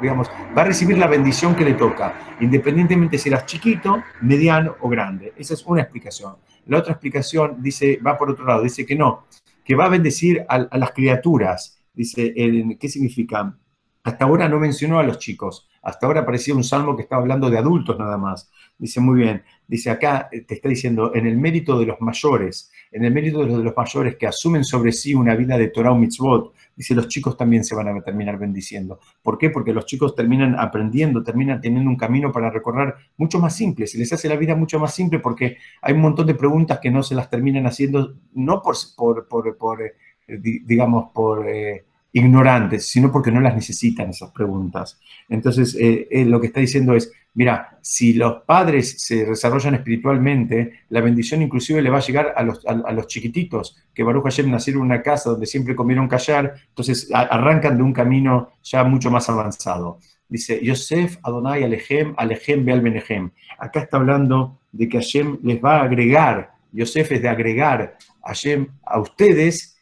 [0.00, 4.88] digamos, va a recibir la bendición que le toca, independientemente si eras chiquito, mediano o
[4.88, 5.34] grande.
[5.36, 6.36] Esa es una explicación.
[6.66, 9.26] La otra explicación dice, va por otro lado, dice que no,
[9.62, 11.78] que va a bendecir a, las criaturas.
[11.92, 12.32] Dice,
[12.80, 13.58] ¿qué significa?
[14.04, 17.50] Hasta ahora no mencionó a los chicos, hasta ahora parecía un salmo que estaba hablando
[17.50, 18.50] de adultos nada más.
[18.78, 23.04] Dice muy bien, dice acá, te está diciendo, en el mérito de los mayores, en
[23.04, 26.54] el mérito de los, mayores que asumen sobre sí una vida de Torah o mitzvot,
[26.74, 28.98] dice, los chicos también se van a terminar bendiciendo.
[29.22, 29.50] ¿Por qué?
[29.50, 33.98] Porque los chicos terminan aprendiendo, terminan teniendo un camino para recorrer mucho más simple, se
[33.98, 37.02] les hace la vida mucho más simple porque hay un montón de preguntas que no
[37.02, 39.92] se las terminan haciendo, no por, por, por, eh,
[40.26, 41.46] digamos, por...
[41.46, 44.98] Eh, ignorantes, sino porque no las necesitan esas preguntas.
[45.28, 51.00] Entonces, eh, lo que está diciendo es, Mira, si los padres se desarrollan espiritualmente, la
[51.00, 54.82] bendición inclusive le va a llegar a los, a, los chiquititos, que Baruch Hashem nacieron
[54.82, 59.30] en una casa donde siempre comieron callar, entonces arrancan de un camino ya mucho más
[59.30, 60.00] avanzado.
[60.28, 63.30] Dice, Yosef, Adonai, Alejem, Alejem, Beal Benejem.
[63.56, 68.28] Acá está hablando de que Hashem les va a agregar, Yosef es de agregar a
[68.30, 69.78] Hashem a ustedes,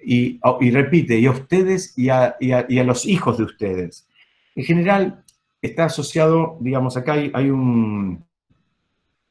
[0.00, 4.06] y, y repite, y a ustedes y a, y a los hijos de ustedes.
[4.54, 5.24] En general,
[5.60, 8.24] está asociado, digamos, acá hay, un,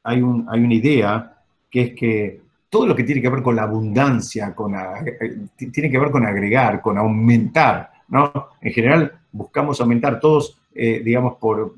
[0.02, 1.36] hay, un, hay una idea
[1.70, 5.38] que es que todo lo que tiene que ver con la abundancia, con, eh,
[5.72, 8.32] tiene que ver con agregar, con aumentar, ¿no?
[8.60, 11.74] En general buscamos aumentar todos, eh, digamos, por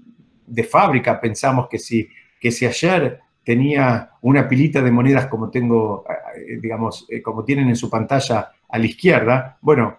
[0.46, 6.04] de fábrica pensamos que si, que si ayer tenía una pilita de monedas como tengo,
[6.36, 9.96] eh, digamos, como tienen en su pantalla a la izquierda, bueno,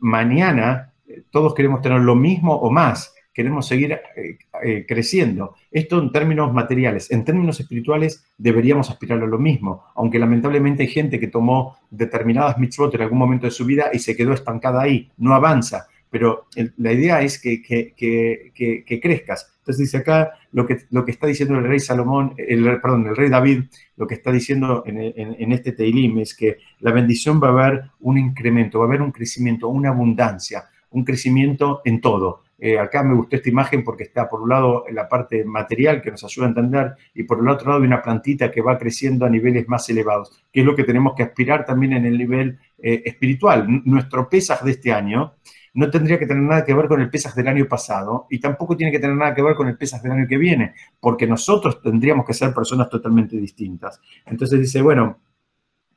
[0.00, 0.92] mañana
[1.30, 5.54] todos queremos tener lo mismo o más queremos seguir eh, eh, creciendo.
[5.70, 7.10] Esto en términos materiales.
[7.10, 12.58] En términos espirituales deberíamos aspirar a lo mismo, aunque lamentablemente hay gente que tomó determinadas
[12.58, 15.86] mitzvot en algún momento de su vida y se quedó estancada ahí, no avanza.
[16.10, 16.44] Pero
[16.76, 19.50] la idea es que, que, crezcas.
[19.60, 23.16] Entonces dice acá lo que, lo que está diciendo el rey Salomón, el, perdón, el
[23.16, 23.62] rey David,
[23.96, 27.84] lo que está diciendo en, en este Teilim es que la bendición va a haber
[28.00, 33.02] un incremento, va a haber un crecimiento, una abundancia, un crecimiento en todo eh, acá
[33.02, 36.46] me gustó esta imagen porque está por un lado la parte material que nos ayuda
[36.46, 39.66] a entender y por el otro lado hay una plantita que va creciendo a niveles
[39.66, 43.66] más elevados, que es lo que tenemos que aspirar también en el nivel eh, espiritual.
[43.84, 45.34] Nuestro pesaje de este año
[45.74, 48.76] no tendría que tener nada que ver con el pesaje del año pasado y tampoco
[48.76, 51.82] tiene que tener nada que ver con el pesaje del año que viene, porque nosotros
[51.82, 54.00] tendríamos que ser personas totalmente distintas.
[54.24, 55.18] Entonces dice, bueno,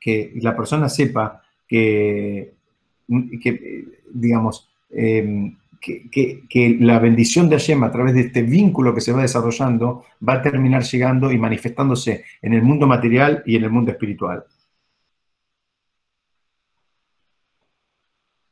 [0.00, 2.54] que la persona sepa que,
[3.40, 9.12] que digamos, eh, que, la bendición de Hashem a través de este vínculo que se
[9.12, 13.70] va desarrollando va a terminar llegando y manifestándose en el mundo material y en el
[13.70, 14.44] mundo espiritual.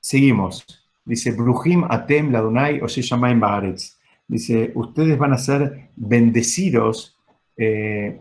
[0.00, 0.64] Seguimos.
[1.04, 2.80] Dice, Bruhim Atem Ladonai.
[4.26, 7.18] Dice, ustedes van a ser bendecidos
[7.56, 8.20] eh,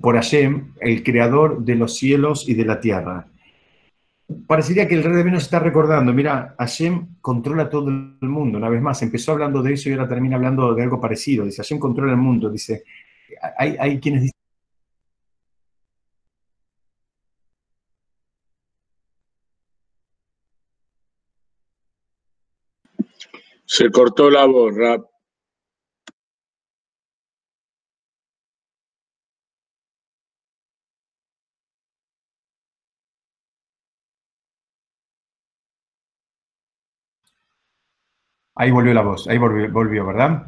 [0.00, 3.28] por Hashem, el creador de los cielos y de la tierra
[4.46, 8.68] parecería que el rey de nos está recordando, mira, Hashem controla todo el mundo, una
[8.68, 11.78] vez más, empezó hablando de eso y ahora termina hablando de algo parecido, dice, Hashem
[11.78, 12.84] controla el mundo, dice,
[13.58, 14.32] hay, hay quienes dicen...
[23.64, 25.11] Se cortó la voz, Rap.
[38.62, 40.46] Ahí volvió la voz, ahí volvió, ¿verdad?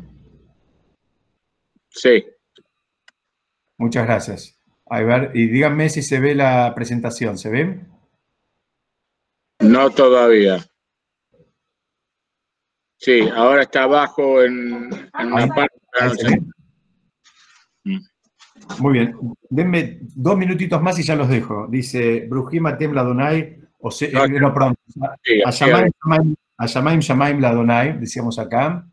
[1.89, 2.25] Sí.
[3.77, 4.63] Muchas gracias.
[4.87, 7.81] A ver, y díganme si se ve la presentación, ¿se ve?
[9.59, 10.65] No todavía.
[12.99, 14.91] Sí, ahora está abajo en,
[15.21, 16.41] una parte.
[17.83, 17.99] Mm.
[18.79, 19.19] Muy bien.
[19.51, 21.67] Denme dos minutitos más y ya los dejo.
[21.67, 24.81] Dice Brujima Tembla Donai, o sea, no, eh, pronto.
[25.45, 25.51] A
[26.59, 28.87] Shamaim Shamaim Ladonai, decíamos acá.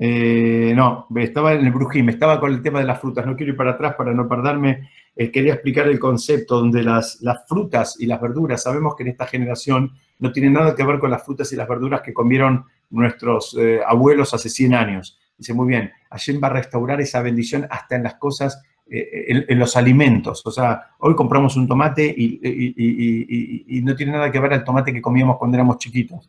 [0.00, 3.26] Eh, no, estaba en el Brujim, estaba con el tema de las frutas.
[3.26, 4.88] No quiero ir para atrás para no perderme.
[5.16, 9.08] Eh, quería explicar el concepto donde las, las, frutas y las verduras, sabemos que en
[9.08, 9.90] esta generación
[10.20, 13.80] no tienen nada que ver con las frutas y las verduras que comieron nuestros eh,
[13.84, 15.18] abuelos hace 100 años.
[15.36, 19.58] Dice, muy bien, Hashem va a restaurar esa bendición hasta en las cosas eh, en,
[19.58, 20.44] los alimentos.
[20.46, 25.02] O sea, hoy compramos un tomate y, no tiene nada que ver al tomate que
[25.02, 26.28] comíamos cuando éramos chiquitos.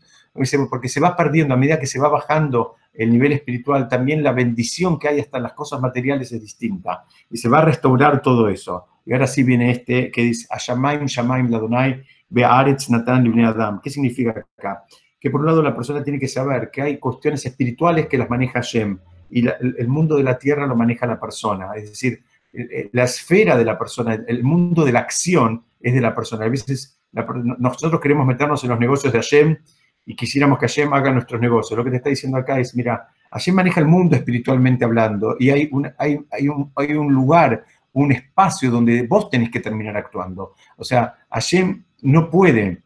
[0.70, 4.34] Porque se va perdiendo a medida que se va bajando el nivel espiritual, también la
[4.34, 7.06] bendición que hay hasta en las cosas materiales es distinta.
[7.30, 8.88] Y se va a restaurar todo eso.
[9.06, 13.80] Y ahora sí viene este que dice, Ashamaim, Shamaim, Ladonai, Be'aretz, Natan, Adam.
[13.82, 14.84] ¿Qué significa acá?
[15.20, 18.30] Que por un lado la persona tiene que saber que hay cuestiones espirituales que las
[18.30, 19.00] maneja Hashem
[19.30, 21.72] y el mundo de la tierra lo maneja la persona.
[21.76, 26.16] Es decir, la esfera de la persona, el mundo de la acción es de la
[26.16, 26.46] persona.
[26.46, 29.58] A veces nosotros queremos meternos en los negocios de Hashem
[30.06, 31.78] y quisiéramos que Hashem haga nuestros negocios.
[31.78, 35.50] Lo que te está diciendo acá es, mira, Hashem maneja el mundo espiritualmente hablando y
[35.50, 40.56] hay un, hay, un, hay un lugar, un espacio donde vos tenés que terminar actuando.
[40.78, 42.82] O sea, Hashem no puede,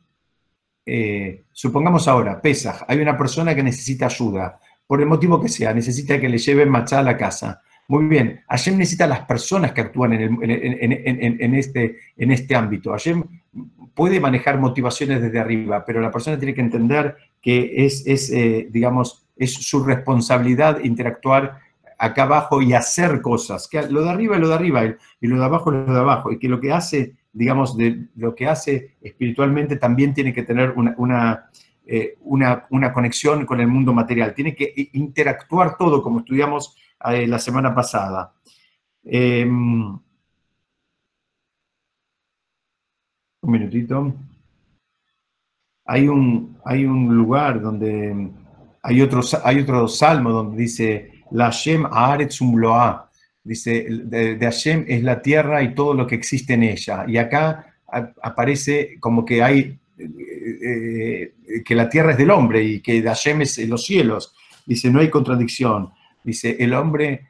[0.86, 5.74] eh, supongamos ahora, Pesach, hay una persona que necesita ayuda, por el motivo que sea,
[5.74, 7.62] necesita que le lleven machá a la casa
[7.94, 12.90] muy bien, Hashem necesita las personas que actúan en, este, en este ámbito.
[12.90, 13.24] Hashem
[13.94, 18.68] puede manejar motivaciones desde arriba, pero la persona tiene que entender que es, eh,
[19.46, 21.60] su responsabilidad interactuar
[22.00, 23.68] acá abajo y hacer cosas.
[23.68, 24.86] Que lo de arriba es lo de arriba
[25.22, 26.32] y lo de abajo es lo de abajo.
[26.32, 30.74] Y que lo que hace, digamos, de, lo que hace espiritualmente también tiene que tener
[30.98, 31.48] una,
[31.86, 32.18] eh,
[32.92, 34.34] conexión con el mundo material.
[34.34, 36.76] Tiene que interactuar todo, como estudiamos
[37.06, 38.34] eh, la semana pasada.
[39.04, 40.00] Em,
[43.42, 44.14] un minutito.
[45.86, 48.32] Hay un, hay un lugar donde
[48.82, 53.10] hay otro, hay otro salmo donde dice, la Hashem Haaretz Loa.
[53.44, 57.06] Dice, de, Hashem es la tierra y todo lo que existe en ella.
[57.08, 57.76] Y acá
[58.22, 63.08] aparece como que hay, eh, eh, que la tierra es del hombre y que de
[63.10, 64.34] Hashem es los cielos.
[64.66, 65.92] Dice, no hay contradicción.
[66.24, 67.28] Dice, el hombre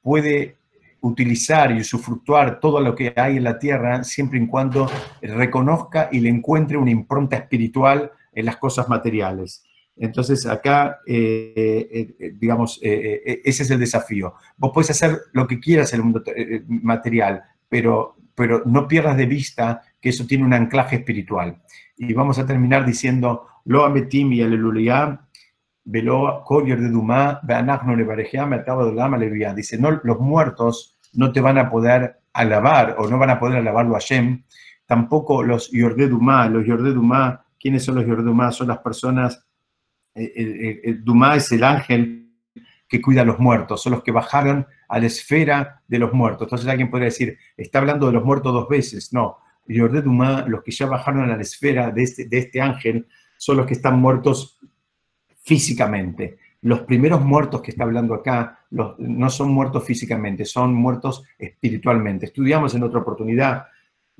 [0.00, 0.56] puede
[1.00, 4.90] utilizar y usufructuar todo lo que hay en la tierra siempre y cuando
[5.22, 9.64] reconozca y le encuentre una impronta espiritual en las cosas materiales.
[9.96, 14.34] Entonces acá, eh, eh, eh, digamos, ese es el desafío.
[14.56, 16.22] Vos podés hacer lo que quieras en el mundo
[16.68, 21.62] material, pero, pero no pierdas de vista que eso tiene un anclaje espiritual.
[21.96, 25.25] Y vamos a terminar diciendo, lo ametim y aleluya,
[29.18, 33.40] le Dice, no, los muertos no te van a poder alabar o no van a
[33.40, 34.42] poder alabarlo a Hashem,
[34.84, 38.52] tampoco los Yordé Dumá, los Yordé Dumá, ¿quiénes son los Yordé Dumá?
[38.52, 39.46] Son las personas
[40.16, 42.30] el, Dumá es el ángel
[42.88, 46.46] que cuida a los muertos, son los que bajaron a la esfera de los muertos.
[46.46, 49.12] Entonces alguien podría decir, está hablando de los muertos dos veces.
[49.12, 53.08] No, de Dumá, los que ya bajaron a la esfera de este, de este ángel,
[53.36, 54.58] son los que están muertos
[55.46, 56.38] físicamente.
[56.62, 62.26] Los primeros muertos que está hablando acá no son muertos físicamente, son muertos espiritualmente.
[62.26, 63.66] Estudiamos en otra oportunidad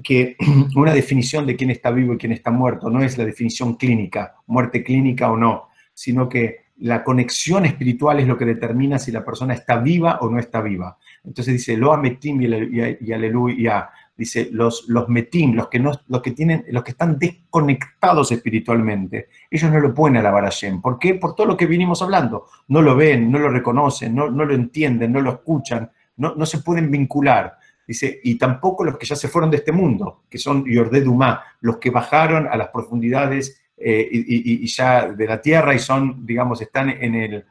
[0.02, 0.36] que
[0.76, 4.36] una definición de quién está vivo y quién está muerto no es la definición clínica,
[4.46, 9.24] muerte clínica o no, sino que la conexión espiritual es lo que determina si la
[9.24, 10.96] persona está viva o no está viva.
[11.24, 13.90] Entonces dice, lo ametim y aleluya.
[14.16, 19.28] Dice, los, los metim, los que, no, los, que tienen, los que están desconectados espiritualmente,
[19.50, 20.80] ellos no lo pueden alabar a Shem.
[20.80, 21.14] ¿Por qué?
[21.14, 22.46] Por todo lo que vinimos hablando.
[22.68, 26.46] No lo ven, no lo reconocen, no, no lo entienden, no lo escuchan, no, no
[26.46, 27.58] se pueden vincular.
[27.86, 31.44] Dice, y tampoco los que ya se fueron de este mundo, que son Yordé Dumá,
[31.60, 36.60] los que bajaron a las profundidades eh, y, ya de la Tierra y son, digamos,
[36.62, 37.44] están en, el,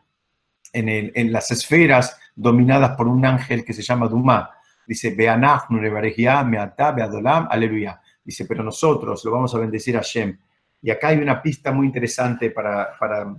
[0.74, 4.50] en, el, en las esferas dominadas por un ángel que se llama Dumá.
[4.88, 8.00] Dice, Beanachnu Meatá, Beadolam, aleluya.
[8.24, 10.38] Dice, pero nosotros lo vamos a bendecir a Shem.
[10.82, 13.36] Y acá hay una pista muy interesante para, para,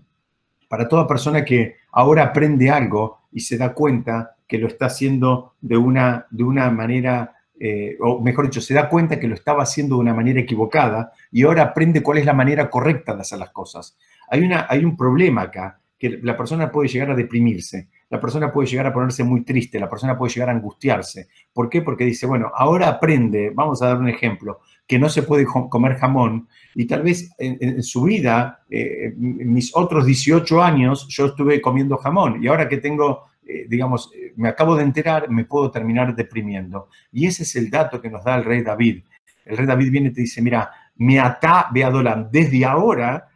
[0.69, 5.55] para toda persona que ahora aprende algo y se da cuenta que lo está haciendo
[5.61, 9.63] de una, de una manera eh, o mejor dicho, se da cuenta que lo estaba
[9.63, 13.39] haciendo de una manera equivocada y ahora aprende cuál es la manera correcta de hacer
[13.39, 13.97] las cosas.
[14.29, 18.53] Hay, una, hay un problema acá, que la persona puede llegar a deprimirse, la persona
[18.53, 21.29] puede llegar a ponerse muy triste, la persona puede llegar a angustiarse.
[21.53, 21.83] ¿Por qué?
[21.83, 25.97] Porque dice, bueno, ahora aprende, vamos a dar un ejemplo, que no se puede comer
[25.97, 31.97] jamón y tal vez en, su vida, eh, mis otros 18 años, yo estuve comiendo
[31.97, 36.17] jamón y ahora que tengo eh, digamos, eh, me acabo de enterar, me puedo terminar
[36.17, 36.89] deprimiendo.
[37.13, 39.05] Y ese es el dato que nos da el rey David.
[39.45, 43.29] El rey David viene y te dice, mira, me atá Beadolam, desde ahora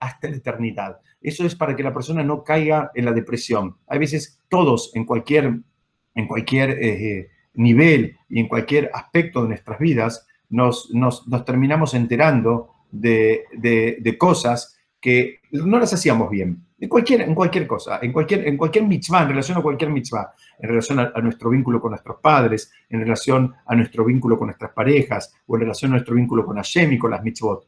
[0.00, 1.00] hasta la eternidad.
[1.22, 3.76] Eso es para que la persona no caiga en la depresión.
[3.86, 5.60] Hay veces todos en cualquier,
[6.14, 12.70] en cualquier eh, nivel y en cualquier aspecto de nuestras vidas nos, nos, terminamos enterando
[12.90, 16.64] de, de cosas que no las hacíamos bien.
[16.82, 20.32] En cualquier, en cualquier cosa, en cualquier, en cualquier mitzvah, en relación a cualquier mitzvah,
[20.58, 24.72] en relación a, nuestro vínculo con nuestros padres, en relación a nuestro vínculo con nuestras
[24.72, 27.66] parejas, o en relación a nuestro vínculo con Hashem y con las mitzvot.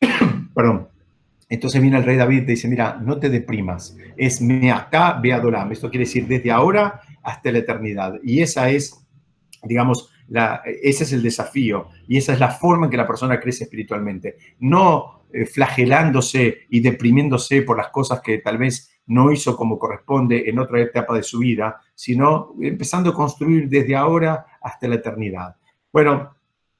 [0.54, 0.91] Perdón.
[1.52, 5.70] Entonces viene el rey David y dice, mira, no te deprimas, es meatá beadoram.
[5.70, 8.18] Esto quiere decir desde ahora hasta la eternidad.
[8.24, 9.06] Y esa es,
[9.62, 13.38] digamos, la, ese es el desafío y esa es la forma en que la persona
[13.38, 14.36] crece espiritualmente.
[14.60, 20.48] No eh, flagelándose y deprimiéndose por las cosas que tal vez no hizo como corresponde
[20.48, 25.56] en otra etapa de su vida, sino empezando a construir desde ahora hasta la eternidad.
[25.92, 26.34] Bueno,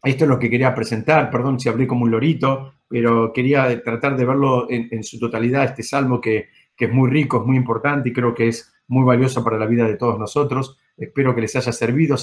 [0.04, 4.16] esto es lo que quería presentar, perdón si hablé como un lorito, pero quería tratar
[4.16, 8.08] de verlo en, su totalidad, este salmo que, que, es muy rico, es muy importante
[8.08, 10.76] y creo que es muy valioso para la vida de todos nosotros.
[10.96, 12.16] Espero que les haya servido.